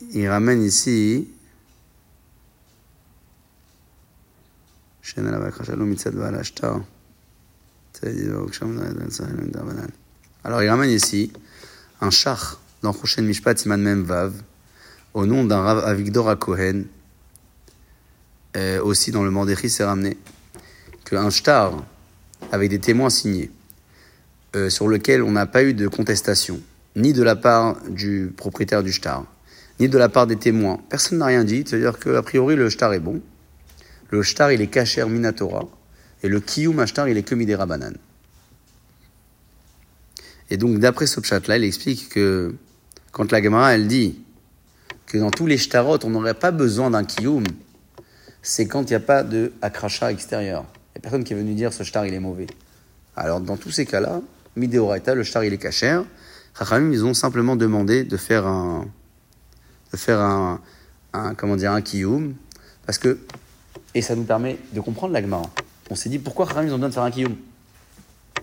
[0.00, 1.24] Il ramène ici.
[5.02, 6.74] שאין עליו הכחשה לא מצד בעל השטר.
[10.44, 11.32] Alors il ramène ici
[12.00, 14.32] un char dans Choshen Mishpat Siman Mem Vav
[15.14, 16.84] au nom d'un Rav Avigdor Kohen.
[18.57, 20.17] euh, aussi dans le Mandéchi c'est ramené
[21.05, 21.85] qu'un shtar
[22.51, 23.51] avec des témoins signés
[24.55, 26.59] euh, sur lequel on n'a pas eu de contestation
[26.95, 29.25] ni de la part du propriétaire du shtar
[29.79, 30.79] ni de la part des témoins.
[30.89, 33.21] Personne n'a rien dit, c'est-à-dire qu'a priori le shtar est bon.
[34.09, 35.65] Le shtar, il est kacher minatora.
[36.21, 37.93] Et le kiyum ashtar, il est que midera banan.
[40.49, 42.55] Et donc, d'après ce pshat-là, il explique que
[43.11, 44.19] quand la Gemara, elle dit
[45.05, 47.43] que dans tous les shtarot, on n'aurait pas besoin d'un kiyum,
[48.41, 50.65] c'est quand il n'y a pas de akracha extérieur.
[50.95, 52.47] Il n'y a personne qui est venu dire ce shtar, il est mauvais.
[53.15, 54.21] Alors, dans tous ces cas-là,
[54.55, 56.01] mideoraita, le shtar, il est kacher.
[56.57, 58.87] Chachamim, ils ont simplement demandé de faire un,
[59.91, 60.59] de faire un,
[61.37, 62.35] comment dire, un kiyum,
[62.85, 63.19] parce que
[63.95, 65.49] et ça nous permet de comprendre la Gemara.
[65.89, 67.35] On s'est dit pourquoi Khamim ils ont besoin de faire un kiyum?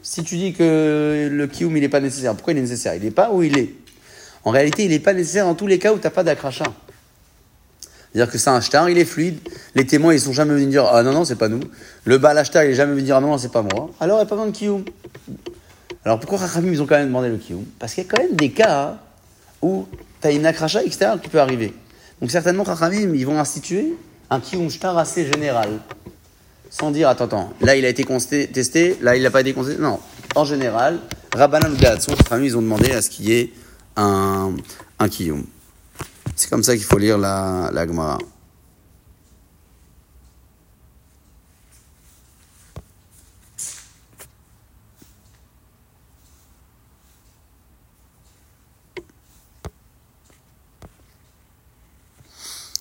[0.03, 2.95] Si tu dis que le kiyum il n'est pas nécessaire, pourquoi il est nécessaire?
[2.95, 3.75] Il n'est pas où il est.
[4.45, 6.65] En réalité, il n'est pas nécessaire dans tous les cas où tu n'as pas d'akracha.
[8.17, 9.37] C'est-à-dire que c'est un shtar, il est fluide.
[9.75, 11.61] Les témoins, ils sont jamais venus dire Ah non, non, c'est pas nous.
[12.07, 13.91] Le bal shtar, il est jamais venu dire Ah non, non, c'est pas moi.
[14.01, 14.85] Alors, il n'y a pas besoin de kiyum.
[16.03, 17.67] Alors, pourquoi Khamim ils ont quand même demandé le kiyum?
[17.79, 18.97] Parce qu'il y a quand même des cas
[19.61, 19.87] où
[20.23, 21.75] tu as une akracha extérieure qui peut arriver.
[22.23, 23.93] Donc, certainement, Khamim, ils vont instituer
[24.31, 25.69] un kiyum shtar assez général.
[26.71, 28.07] Sans dire, attends, attends, là il a été
[28.51, 29.77] testé, là il n'a pas été testé.
[29.79, 30.01] Non,
[30.35, 31.01] en général,
[31.35, 33.53] Rabbanan ou Gatson, ils ont demandé à ce qu'il y ait
[33.95, 34.55] un,
[34.99, 35.45] un kiyum.
[36.39, 38.19] C'est comme ça qu'il faut lire la, la Gemara.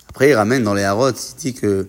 [0.10, 1.88] Après, il ramène dans les Harot, il dit que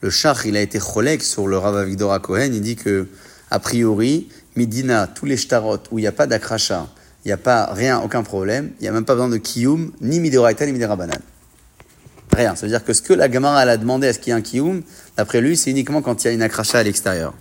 [0.00, 2.50] le char, il a été cholek sur le Rav Avigdor Cohen.
[2.52, 3.08] Il dit que,
[3.50, 6.88] a priori, Midina, tous les shtarot où il n'y a pas d'akracha,
[7.28, 9.92] il n'y a pas rien, aucun problème, il n'y a même pas besoin de kiyum,
[10.00, 11.18] ni midoraita, ni midirabanan.
[12.34, 12.56] Rien.
[12.56, 14.34] Ça veut dire que ce que la Gamara elle a demandé à ce qu'il y
[14.34, 14.82] ait un kiyum,
[15.14, 17.34] d'après lui, c'est uniquement quand il y a une akracha à l'extérieur.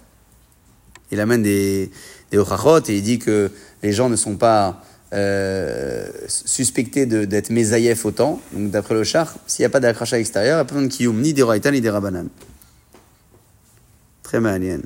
[1.09, 1.89] Il amène des,
[2.31, 3.49] des et il dit que
[3.81, 4.83] les gens ne sont pas
[5.13, 8.41] euh, suspectés d'être mésaïef autant.
[8.51, 10.87] Donc d'après le char, s'il n'y a pas d'akracha extérieur, il n'y a pas besoin
[10.89, 12.27] de kiyum, ni des raïta, ni des rabanan.
[14.21, 14.81] Très malien.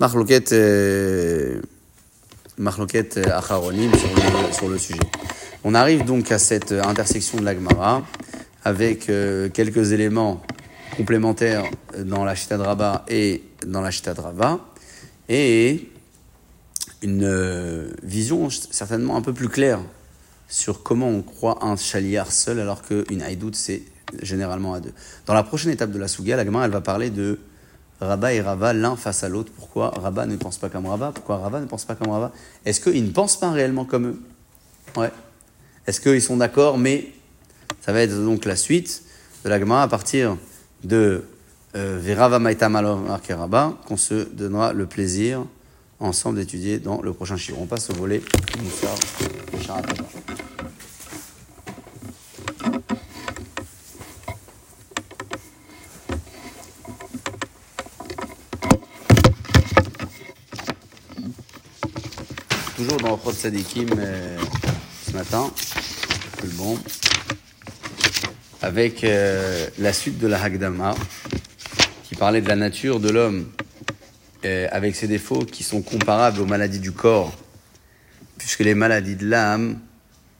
[0.00, 1.60] Marloquette, euh,
[2.58, 3.92] Marloquette euh, Acharonim
[4.52, 4.98] sur le, sujet.
[5.62, 8.02] On arrive donc à cette euh, intersection de l'Agmara
[8.64, 10.42] avec euh, quelques éléments
[10.96, 11.64] complémentaires
[11.98, 14.20] dans la Chita de et dans la Chita de
[15.28, 15.88] et
[17.02, 19.78] une euh, vision certainement un peu plus claire
[20.48, 23.82] sur comment on croit un chaliar seul alors qu'une haïdoute c'est
[24.22, 24.92] généralement à deux.
[25.26, 27.38] Dans la prochaine étape de la Souga, la Gemara, elle va parler de
[28.00, 29.52] Rabba et Rava l'un face à l'autre.
[29.54, 31.12] Pourquoi Rabba ne pense pas comme Rava?
[31.14, 32.32] Pourquoi Rava ne pense pas comme Rava?
[32.64, 34.20] Est-ce qu'ils ne pensent pas réellement comme eux?
[34.96, 35.10] Ouais.
[35.86, 36.78] Est-ce qu'ils sont d'accord?
[36.78, 37.12] Mais
[37.80, 39.02] ça va être donc la suite
[39.44, 40.36] de la Gemara à partir
[40.82, 41.24] de
[41.76, 45.44] euh, Verava Maïta Rabba qu'on se donnera le plaisir
[46.00, 47.58] ensemble d'étudier dans le prochain chiffre.
[47.60, 48.22] On passe au volet
[62.94, 63.88] Toujours dans Chod Sadikim
[65.04, 65.50] ce matin,
[66.44, 66.50] le
[68.62, 70.94] avec euh, la suite de la Hagdama
[72.04, 73.50] qui parlait de la nature de l'homme
[74.44, 77.32] euh, avec ses défauts qui sont comparables aux maladies du corps,
[78.38, 79.80] puisque les maladies de l'âme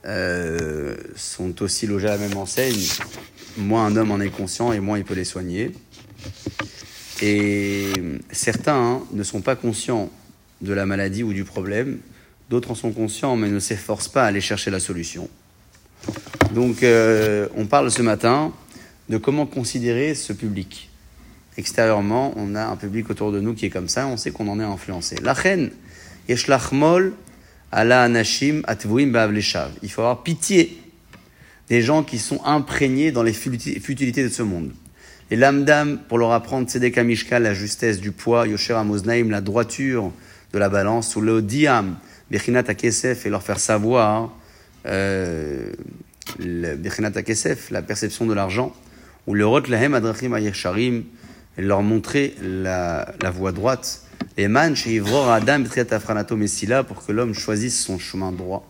[0.07, 2.87] euh, sont aussi logées à la même enseigne.
[3.57, 5.73] Moins un homme en est conscient et moins il peut les soigner.
[7.21, 7.91] Et
[8.31, 10.09] certains hein, ne sont pas conscients
[10.61, 11.99] de la maladie ou du problème,
[12.51, 15.29] d'autres en sont conscients mais ne s'efforcent pas à aller chercher la solution.
[16.55, 18.53] Donc euh, on parle ce matin
[19.09, 20.91] de comment considérer ce public.
[21.57, 24.49] Extérieurement, on a un public autour de nous qui est comme ça, on sait qu'on
[24.49, 25.17] en est influencé.
[25.23, 25.71] La reine,
[27.71, 29.71] ala anashim ba'avleshav.
[29.83, 30.79] Il faut avoir pitié
[31.69, 34.71] des gens qui sont imprégnés dans les futilités de ce monde.
[35.31, 40.13] Et l'amdam, pour leur apprendre Tzedek Mishka, la justesse du poids, Yosher Amoznaim, la droiture
[40.53, 41.97] de la balance, ou le diam,
[42.35, 44.32] Bechinat Akesef, et leur faire savoir,
[44.87, 45.70] euh,
[46.41, 48.74] Bechinat Akesef, la perception de l'argent,
[49.28, 51.05] ou le Rot Lahem Adrachim Ayesharim,
[51.57, 54.03] leur montrer la, la voie droite.
[54.37, 55.62] Et man, chez Adam,
[56.37, 58.68] Messila, pour que l'homme choisisse son chemin droit.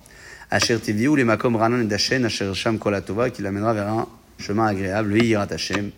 [0.50, 4.08] Asher Tiviou, les Makom Ranan et Dachen, Asher Sham Kolatova, qui l'amènera vers un
[4.38, 5.16] chemin agréable.
[5.16, 5.90] Yirat Hashem,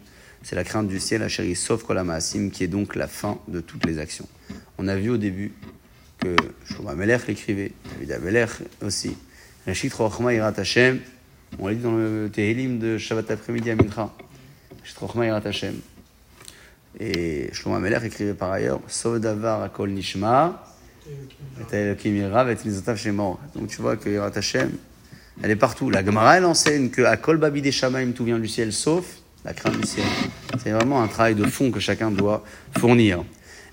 [0.44, 3.84] c'est la crainte du ciel, Asher Yisov Kolamaasim, qui est donc la fin de toutes
[3.86, 4.28] les actions.
[4.78, 5.52] On a vu au début
[6.26, 6.36] que
[6.72, 8.50] Shlomo Melech l'écrivait, David Amelech
[8.84, 9.16] aussi.
[9.66, 11.00] Reshit Rochma Yirat Hashem,
[11.58, 14.10] on l'a dit dans le Tehillim de Shabbat après-midi à Mincha.
[14.82, 15.74] Reshit Rochma Yirat Hashem.
[16.98, 20.64] Et Shlomo Amelech écrivait par ailleurs Sauf davar akol nishma,
[21.72, 21.94] et
[23.54, 24.72] Donc tu vois que Yirat Hashem,
[25.42, 25.90] elle est partout.
[25.90, 29.04] La Gemara, elle enseigne que Akol babi des shamaim, tout vient du ciel, sauf
[29.44, 30.06] la crainte du ciel.
[30.60, 32.42] C'est vraiment un travail de fond que chacun doit
[32.78, 33.24] fournir.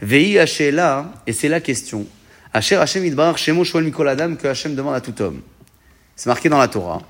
[0.03, 2.05] Vei et c'est la question.
[2.55, 5.41] Asher Hashem idbar shemo shoel mikol adam, que Hashem demande à tout homme.
[6.15, 7.01] C'est marqué dans la Torah.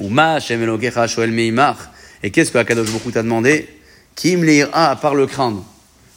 [0.00, 1.76] Uma Hashem elokecha shoel meimach.
[2.22, 3.68] Et qu'est-ce que Akadosh Baruch t'a demandé?
[4.14, 4.42] Kim
[4.72, 5.62] a à part le craindre.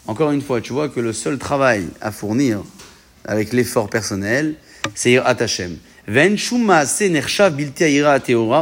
[0.07, 2.63] Encore une fois, tu vois que le seul travail à fournir
[3.25, 4.55] avec l'effort personnel,
[4.95, 5.75] c'est Irat Hashem.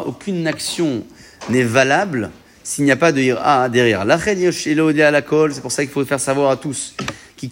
[0.08, 1.04] Aucune action
[1.52, 2.32] n'est valable
[2.64, 4.04] s'il n'y a pas de ira derrière.
[4.20, 6.96] C'est pour ça qu'il faut faire savoir à tous.
[7.38, 7.50] Celui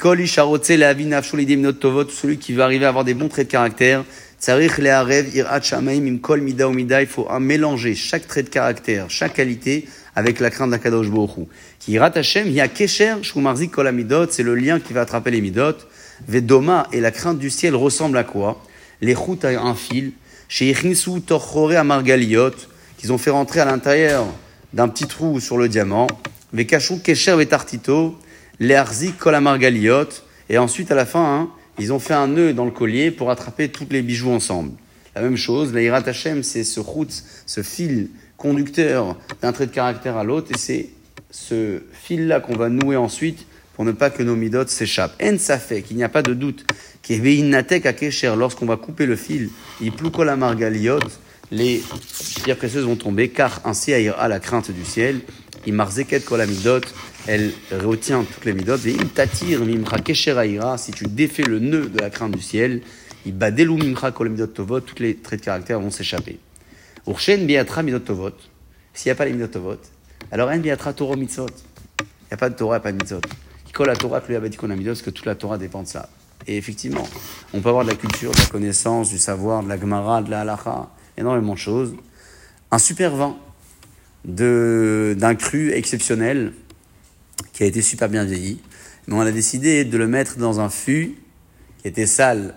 [2.37, 4.03] qui veut arriver à avoir des bons traits de caractère,
[4.47, 11.47] il faut mélanger chaque trait de caractère, chaque qualité avec la crainte d'Akadosh Baruch
[11.79, 15.01] Qui Yirat Hashem, il y a Kesher, Shumarzik Kol Amidot, c'est le lien qui va
[15.01, 15.75] attraper les Midot.
[16.27, 18.63] Vedoma et la crainte du ciel ressemblent à quoi?
[19.01, 20.13] Les routes à un fil.
[20.47, 22.51] Chez Yichnisu Torchore Amargaliot,
[22.97, 24.25] qu'ils ont fait rentrer à l'intérieur
[24.73, 26.07] d'un petit trou sur le diamant.
[26.53, 28.17] Vekashu Kesher Vetartito,
[28.59, 30.07] Learzik Kol Amargaliot.
[30.49, 31.49] Et ensuite, à la fin, hein,
[31.79, 34.71] ils ont fait un nœud dans le collier pour attraper tous les bijoux ensemble.
[35.15, 39.71] La même chose, la Yirat Hashem, c'est ce route, ce fil conducteur d'un trait de
[39.71, 40.89] caractère à l'autre, et c'est
[41.31, 43.45] ce fil-là qu'on va nouer ensuite
[43.75, 45.15] pour ne pas que nos midotes s'échappent.
[45.23, 46.65] En ça fait qu'il n'y a pas de doute
[47.01, 49.49] qu'Eveinatek à Kesher, lorsqu'on va couper le fil,
[49.81, 49.91] il
[50.23, 50.99] la margaliot,
[51.51, 51.81] les
[52.43, 55.21] pierres précieuses vont tomber, car ainsi à la crainte du ciel,
[57.27, 59.61] elle retient toutes les midot, et il t'attire
[60.77, 62.81] si tu défais le nœud de la crainte du ciel,
[63.25, 66.39] il badelou mimra midot tovot, tous les traits de caractère vont s'échapper.
[67.07, 68.31] Urshen biatra midot tovot,
[68.93, 69.79] s'il n'y a pas les midot tovot,
[70.31, 71.47] alors en biatra toro mitzot,
[71.99, 73.21] il n'y a pas de Torah, pas de mitzot.
[73.75, 75.87] Kol la Torah, lui a dit qu'on a parce que toute la Torah dépend de
[75.87, 76.07] ça.
[76.47, 77.05] Et effectivement,
[77.53, 80.31] on peut avoir de la culture, de la connaissance, du savoir, de la Gemara, de
[80.31, 81.93] la halacha, énormément de choses.
[82.71, 83.35] Un super vin
[84.25, 86.53] d'un cru exceptionnel
[87.53, 88.59] qui a été super bien vieilli.
[89.07, 91.15] Mais on a décidé de le mettre dans un fût
[91.81, 92.55] qui était sale,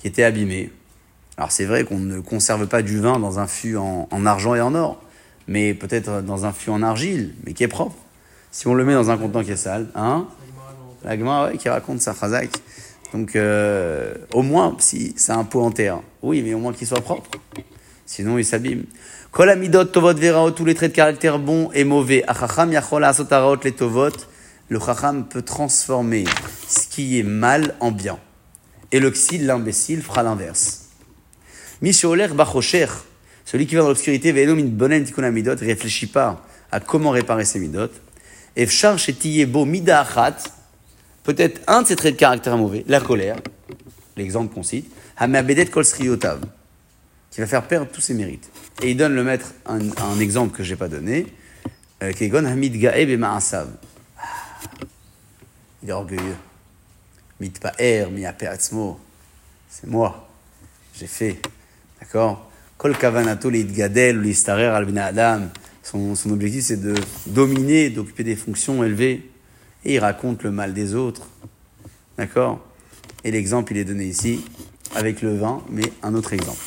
[0.00, 0.70] qui était abîmé.
[1.36, 4.54] Alors c'est vrai qu'on ne conserve pas du vin dans un fût en, en argent
[4.54, 5.02] et en or,
[5.48, 7.96] mais peut-être dans un fût en argile, mais qui est propre.
[8.50, 10.28] Si on le met dans un contenant qui est sale, hein
[11.04, 12.50] la Gemara qui raconte ça, Chazak.
[13.12, 16.86] Donc, euh, au moins, si c'est un pot en terre, oui, mais au moins qu'il
[16.86, 17.30] soit propre.
[18.06, 18.84] Sinon, il s'abîme.
[19.32, 22.24] Kol amidot tovot veraot, tous les traits de caractère bons et mauvais.
[22.26, 24.10] Achacham yachol asot araot les tovot.
[24.68, 26.24] Le chacham peut transformer
[26.66, 28.18] ce qui est mal en bien.
[28.90, 30.88] Et le l'imbécile, fera l'inverse.
[31.80, 32.86] Misholer bachocher,
[33.44, 37.44] celui qui va dans l'obscurité, ve'eno min bonen tikkun amidot, réfléchit pas à comment réparer
[37.44, 37.90] ses midot.
[38.56, 40.38] Efchar shetiyebo mida achat,
[41.22, 43.36] peut-être un de ces traits de caractère mauvais, la colère,
[44.16, 46.40] l'exemple qu'on cite, Hamabedet kol sriyotav,
[47.30, 48.49] qui va faire perdre tous ses mérites.
[48.82, 51.26] Et il donne le maître un, exemple que je n'ai pas donné,
[52.02, 52.12] euh.
[52.12, 53.66] Ah,
[55.82, 56.36] Il est orgueilleux.
[57.40, 58.98] Mitpa'er, mi'ape'atzmo.
[59.68, 60.28] C'est moi.
[60.98, 61.40] J'ai fait.
[62.00, 62.50] D'accord?
[62.78, 65.50] Kol kavanato gadel listarer al bina adam.
[65.82, 66.94] Son, son objectif, c'est de
[67.26, 69.30] dominer, d'occuper des fonctions élevées.
[69.84, 71.28] Et il raconte le mal des autres.
[72.16, 72.60] D'accord?
[73.24, 74.42] Et l'exemple, il est donné ici,
[74.94, 76.60] avec le vin, mais un autre exemple.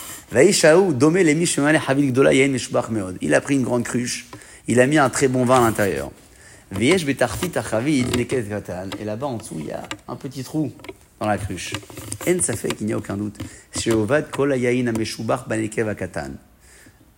[3.21, 4.25] Il a pris une grande cruche,
[4.67, 6.11] il a mis un très bon vin à l'intérieur.
[8.99, 10.71] Et là-bas, en dessous, il y a un petit trou
[11.19, 11.73] dans la cruche.
[12.27, 13.37] En ça fait qu'il n'y a aucun doute.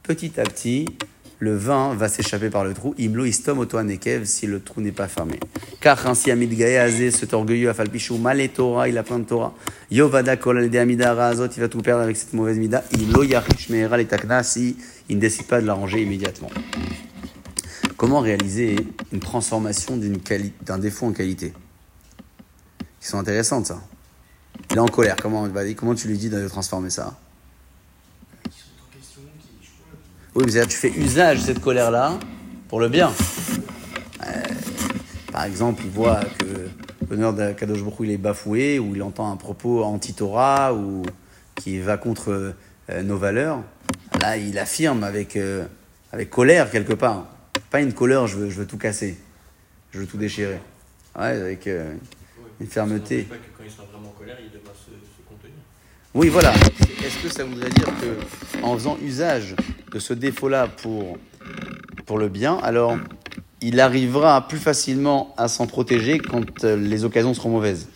[0.04, 0.86] Petit à petit,
[1.40, 2.94] le vin va s'échapper par le trou.
[2.98, 5.40] Imlo istom oto anekev si le trou n'est pas fermé.
[5.82, 9.54] Car ainsi Amid Gaïazé, cet orgueilleux Afalpichou, Malé Torah, il a plein de Torah.
[9.92, 12.84] Yovada kol al amida razot, il va tout perdre avec cette mauvaise mida.
[12.94, 14.78] Imlo yachish meera les takna si
[15.10, 16.50] il ne décide pas de l'arranger immédiatement.
[17.98, 18.76] Comment réaliser
[19.14, 21.54] une transformation d'un défaut en qualité?
[23.00, 23.82] Qui sont intéressantes, ça.
[24.72, 25.16] Il est en colère.
[25.22, 27.18] Comment, comment tu lui dis de transformer ça
[28.44, 29.48] Qui sont en question, qui.
[29.62, 30.25] Je sais pas.
[30.36, 32.20] Oui, mais c'est-à-dire, tu fais usage de cette colère-là
[32.68, 33.10] pour le bien.
[34.28, 34.32] Euh,
[35.32, 36.68] par exemple, il voit que
[37.10, 41.04] l'honneur de Kadosh Baruch il est bafoué, ou il entend un propos anti-Torah, ou
[41.56, 42.54] qui va contre
[42.90, 43.64] euh, nos valeurs.
[44.20, 45.66] Là, il affirme avec, euh,
[46.12, 47.28] avec colère quelque part.
[47.72, 49.18] Pas une colère, je veux, je veux tout casser,
[49.94, 50.60] je veux tout déchirer.
[51.18, 53.22] Ouais, avec une fermeté.
[53.22, 55.56] Ça n'empêche pas que quand il sera vraiment en colère, il devra se, se contenir.
[56.14, 56.54] Oui, voilà.
[57.06, 59.56] Est-ce que ça voudrait dire que en faisant usage
[59.92, 61.20] de ce défaut-là pour,
[62.08, 62.98] pour le bien, alors
[63.62, 67.88] il arrivera plus facilement à s'en protéger quand euh, les occasions seront mauvaises?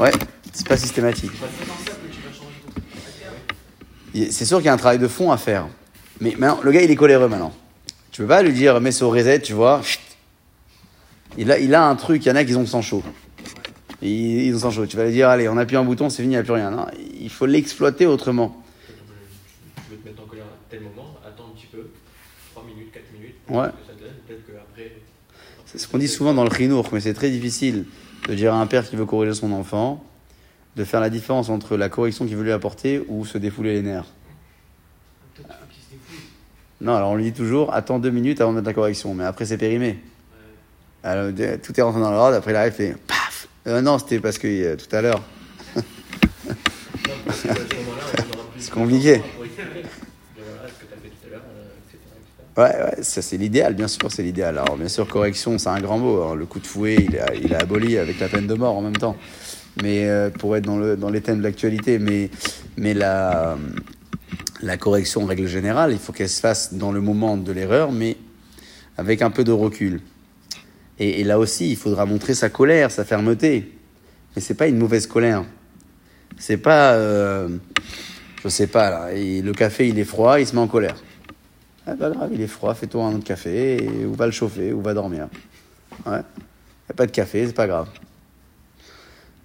[0.00, 0.10] Ouais,
[0.52, 1.30] c'est pas systématique.
[4.12, 5.68] C'est sûr qu'il y a un travail de fond à faire.
[6.20, 7.54] Mais maintenant, le gars, il est coléreux maintenant.
[8.10, 9.80] Tu peux pas lui dire, mets ça au reset, tu vois.
[11.38, 13.04] Il a, il a un truc, il y en a qui ont le sang chaud.
[14.02, 14.86] Ils, ils ont le sang chaud.
[14.86, 16.52] Tu vas lui dire, allez, on appuie un bouton, c'est fini, il n'y a plus
[16.52, 16.70] rien.
[16.70, 16.86] Non,
[17.20, 18.62] il faut l'exploiter autrement.
[18.86, 21.88] Tu veux te mettre en colère à tel moment, attends un petit peu,
[22.52, 23.68] 3 minutes, 4 minutes, Ouais.
[23.68, 24.92] que ça te donne, peut-être qu'après.
[25.66, 27.86] C'est ce qu'on dit souvent dans le chinour, mais c'est très difficile
[28.28, 30.02] de dire à un père qui veut corriger son enfant,
[30.76, 33.82] de faire la différence entre la correction qu'il veut lui apporter ou se défouler les
[33.82, 34.04] nerfs.
[35.34, 36.24] Peut-être qu'il faut qu'il se défoule.
[36.82, 39.24] Non, alors on lui dit toujours, attends deux minutes avant de mettre la correction, mais
[39.24, 39.88] après c'est périmé.
[39.88, 39.96] Ouais.
[41.02, 42.94] Alors, de- tout est rentré dans l'ordre, après il arrive et
[43.66, 45.22] Euh, Non, c'était parce que euh, tout à l'heure.
[45.74, 45.82] Plus
[48.58, 49.14] C'est compliqué.
[49.16, 49.20] euh.
[52.56, 54.56] Ouais, ouais, ça c'est l'idéal, bien sûr, c'est l'idéal.
[54.58, 56.22] Alors, bien sûr, correction, c'est un grand mot.
[56.22, 56.34] hein.
[56.34, 58.96] Le coup de fouet, il est, il aboli avec la peine de mort en même
[58.96, 59.16] temps.
[59.82, 62.30] Mais euh, pour être dans, le, dans les thèmes de l'actualité, mais,
[62.78, 63.58] mais la,
[64.62, 67.92] la correction, en règle générale, il faut qu'elle se fasse dans le moment de l'erreur,
[67.92, 68.16] mais
[68.96, 70.00] avec un peu de recul.
[70.98, 73.72] Et, là aussi, il faudra montrer sa colère, sa fermeté.
[74.34, 75.44] Mais c'est pas une mauvaise colère.
[76.38, 77.48] C'est pas, euh,
[78.42, 80.96] je sais pas le café, il est froid, il se met en colère.
[81.86, 84.72] Ah, pas grave, il est froid, fais-toi un autre café, et, ou va le chauffer,
[84.72, 85.28] ou va dormir.
[86.04, 86.18] Ouais.
[86.18, 87.88] Y a pas de café, c'est pas grave.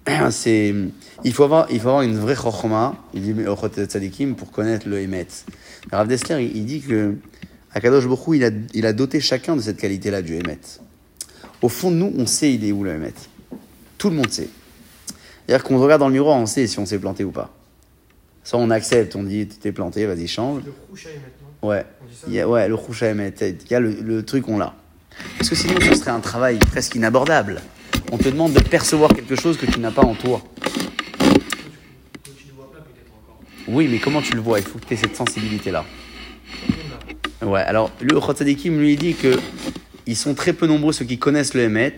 [0.30, 0.74] C'est,
[1.22, 4.88] il faut avoir, il faut avoir une vraie chokhma, il dit Ochot Tzadikim, pour connaître
[4.88, 5.28] le Emet.
[5.92, 7.14] Rav Dessler, il, dit que
[7.72, 10.58] Akadosh Baruch Hu, il a, il a doté chacun de cette qualité-là du Emet.
[11.62, 13.14] Au fond de nous, on sait il est où le Emet.
[13.96, 14.48] Tout le monde sait.
[15.46, 17.54] C'est-à-dire qu'on regarde dans le miroir, on sait si on s'est planté ou pas.
[18.44, 20.62] Soit on accepte, on dit t'es planté, vas-y change.
[20.64, 21.68] Le maintenant.
[21.68, 21.86] Ouais.
[22.12, 23.12] Ça Il y a, ouais, le rouge à.
[23.12, 24.74] Il y a le, le truc, on l'a.
[25.38, 27.60] Parce que sinon, ce serait un travail presque inabordable.
[28.10, 30.42] On te demande de percevoir quelque chose que tu n'as pas en toi.
[33.68, 34.58] Oui, mais comment tu le vois?
[34.58, 35.84] Il faut que tu aies cette sensibilité-là.
[37.42, 39.38] Ouais, alors le Khotzadikim lui dit que
[40.06, 41.94] ils sont très peu nombreux ceux qui connaissent le Emet,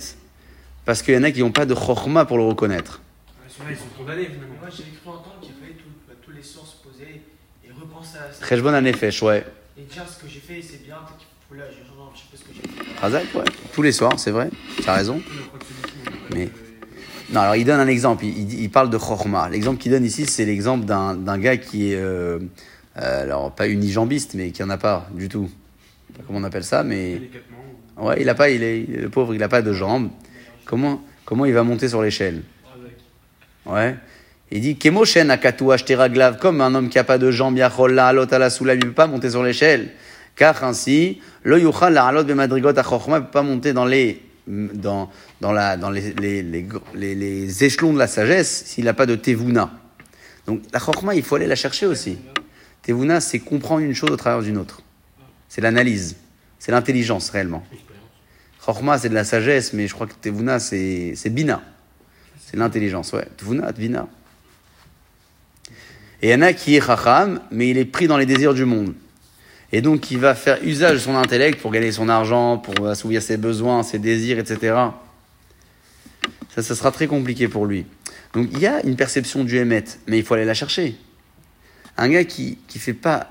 [0.85, 3.01] parce qu'il y en a qui n'ont pas de chorma pour le reconnaître.
[3.61, 4.55] Ouais, ils sont condamnés finalement.
[4.61, 7.23] Moi, j'ai cru entendre qu'il fallait tout, bah, tous les soirs se poser
[7.65, 8.41] et repenser à ça.
[8.41, 9.47] Très bonne année fèche, ouais.
[9.79, 10.97] Et dire ce que j'ai fait, c'est bien.
[10.97, 11.83] peut-être qu'il faut- Là, je sais
[12.31, 13.01] pas ce que j'ai fait.
[13.01, 13.45] Razak, ouais.
[13.73, 14.51] Tous les soirs, c'est vrai.
[14.83, 15.21] Tu as raison.
[16.35, 16.49] Mais- euh,
[17.33, 18.25] Non, alors il donne un exemple.
[18.25, 19.49] Il, il- il parle de Chorma.
[19.49, 22.39] L'exemple qu'il donne ici, c'est l'exemple d'un d'un gars qui est, euh,
[22.99, 25.49] euh, alors pas unijambiste, mais qui en a pas du tout.
[25.49, 27.64] Je sais pas comment on appelle ça, mais Délicatement.
[27.99, 30.11] Ouais, il a pas, il est le pauvre, il a pas de jambes.
[30.65, 32.43] Comment, comment il va monter sur l'échelle?
[33.67, 33.97] Ouais.
[34.51, 35.65] Il dit Kemoshen akatu
[36.41, 39.43] comme un homme qui a pas de jambes, alot ala il peut pas monter sur
[39.43, 39.91] l'échelle.
[40.37, 45.53] Car ainsi, lo yuchal alot bemadrigot achorma, il peut pas monter dans les dans dans
[45.53, 49.71] la dans les, les, les- les échelons de la sagesse s'il n'a pas de tevuna.
[50.47, 52.19] Donc la chorma, il faut aller la chercher aussi.
[52.83, 54.83] Tevuna, c'est comprendre une chose au travers d'une autre.
[55.49, 56.17] C'est l'analyse,
[56.59, 57.65] c'est l'intelligence réellement.
[58.65, 61.63] Chorma, c'est de la sagesse, mais je crois que Tevuna, c'est bina.
[62.47, 63.27] C'est l'intelligence, ouais.
[63.37, 64.09] Tvuna, tvina.
[66.23, 68.55] Et il y en a qui est chacham, mais il est pris dans les désirs
[68.55, 68.95] du monde.
[69.73, 73.21] Et donc, il va faire usage de son intellect pour gagner son argent, pour assouvir
[73.23, 74.77] ses besoins, ses désirs, etc.
[76.55, 77.85] Ça, ça sera très compliqué pour lui.
[78.33, 80.97] Donc, il y a une perception du émet, mais il faut aller la chercher.
[81.97, 83.31] Un gars qui ne fait pas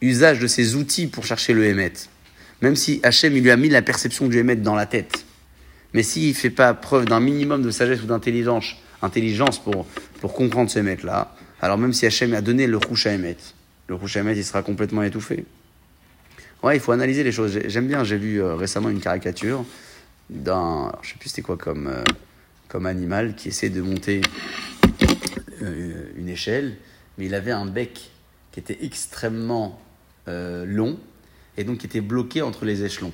[0.00, 1.92] usage de ses outils pour chercher le émet,
[2.62, 5.24] même si Hachem lui a mis la perception du émet dans la tête,
[5.92, 9.84] mais s'il ne fait pas preuve d'un minimum de sagesse ou d'intelligence intelligence pour,
[10.20, 13.36] pour comprendre ce émet-là, alors même si Hachem a donné le rouche à émet,
[13.88, 15.44] le rouche à émet, il sera complètement étouffé.
[16.62, 17.52] Ouais, il faut analyser les choses.
[17.52, 19.64] J'ai- J'aime bien, j'ai vu euh, récemment une caricature
[20.30, 22.02] d'un, je sais plus c'était quoi comme, euh,
[22.68, 24.22] comme animal qui essaie de monter
[25.62, 26.76] euh, une échelle,
[27.18, 28.10] mais il avait un bec
[28.52, 29.80] qui était extrêmement
[30.26, 30.98] long
[31.56, 33.12] et donc qui était bloqué entre les échelons.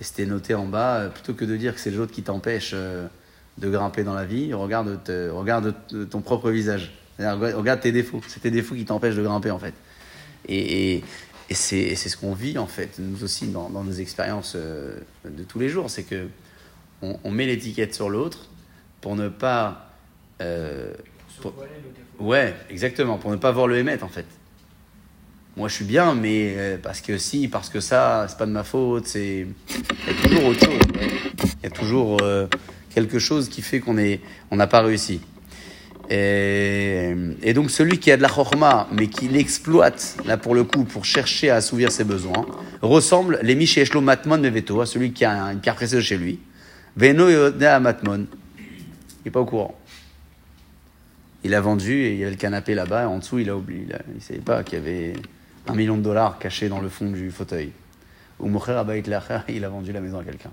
[0.00, 2.70] Et c'était noté en bas, euh, plutôt que de dire que c'est l'autre qui t'empêche
[2.74, 3.06] euh,
[3.58, 6.92] de grimper dans la vie, regarde, te- regarde t- ton propre visage.
[7.18, 8.20] Regarde tes défauts.
[8.28, 9.74] C'est tes défauts qui t'empêchent de grimper, en fait.
[10.46, 11.04] Et, et,
[11.50, 15.42] et c'est ce qu'on vit, en fait, nous aussi, dans, dans nos expériences euh, de
[15.42, 15.90] tous les jours.
[15.90, 16.28] C'est que
[17.02, 18.46] on, on met l'étiquette sur l'autre
[19.00, 19.90] pour ne pas.
[20.40, 20.92] euh,
[21.42, 21.54] pour-
[22.20, 24.26] Ouais, exactement, pour ne pas voir le émettre, en fait.
[25.58, 28.52] Moi, je suis bien, mais euh, parce que si, parce que ça, c'est pas de
[28.52, 29.44] ma faute, c'est.
[29.68, 30.78] Il y a toujours autre chose.
[31.42, 32.46] Il y a toujours euh,
[32.94, 34.20] quelque chose qui fait qu'on est,
[34.52, 35.20] on n'a pas réussi.
[36.10, 40.84] Et, donc, celui qui a de la chorma, mais qui l'exploite, là pour le coup,
[40.84, 42.46] pour chercher à assouvir ses besoins,
[42.80, 46.38] ressemble, les Miché Eshlo Matmon Meveto, à celui qui a une pierre précieuse chez lui.
[46.96, 48.26] Veno Yoda Matmon.
[48.60, 48.64] Il
[49.24, 49.76] n'est pas au courant.
[51.42, 53.56] Il a vendu et il y avait le canapé là-bas, et en dessous, il a
[53.56, 53.86] oublié.
[54.08, 55.14] Il ne savait pas qu'il y avait
[55.68, 57.72] un million de dollars cachés dans le fond du fauteuil.
[58.40, 58.82] Ou Mocher
[59.48, 60.50] il a vendu la maison à quelqu'un.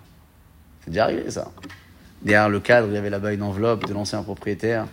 [0.83, 1.51] C'est déjà arrivé, ça.
[2.21, 4.87] Derrière le cadre, il y avait là-bas une enveloppe de l'ancien propriétaire.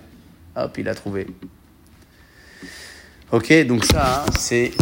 [0.57, 1.27] Hop, il a trouvé.
[3.31, 4.73] Ok, donc ça, hein, c'est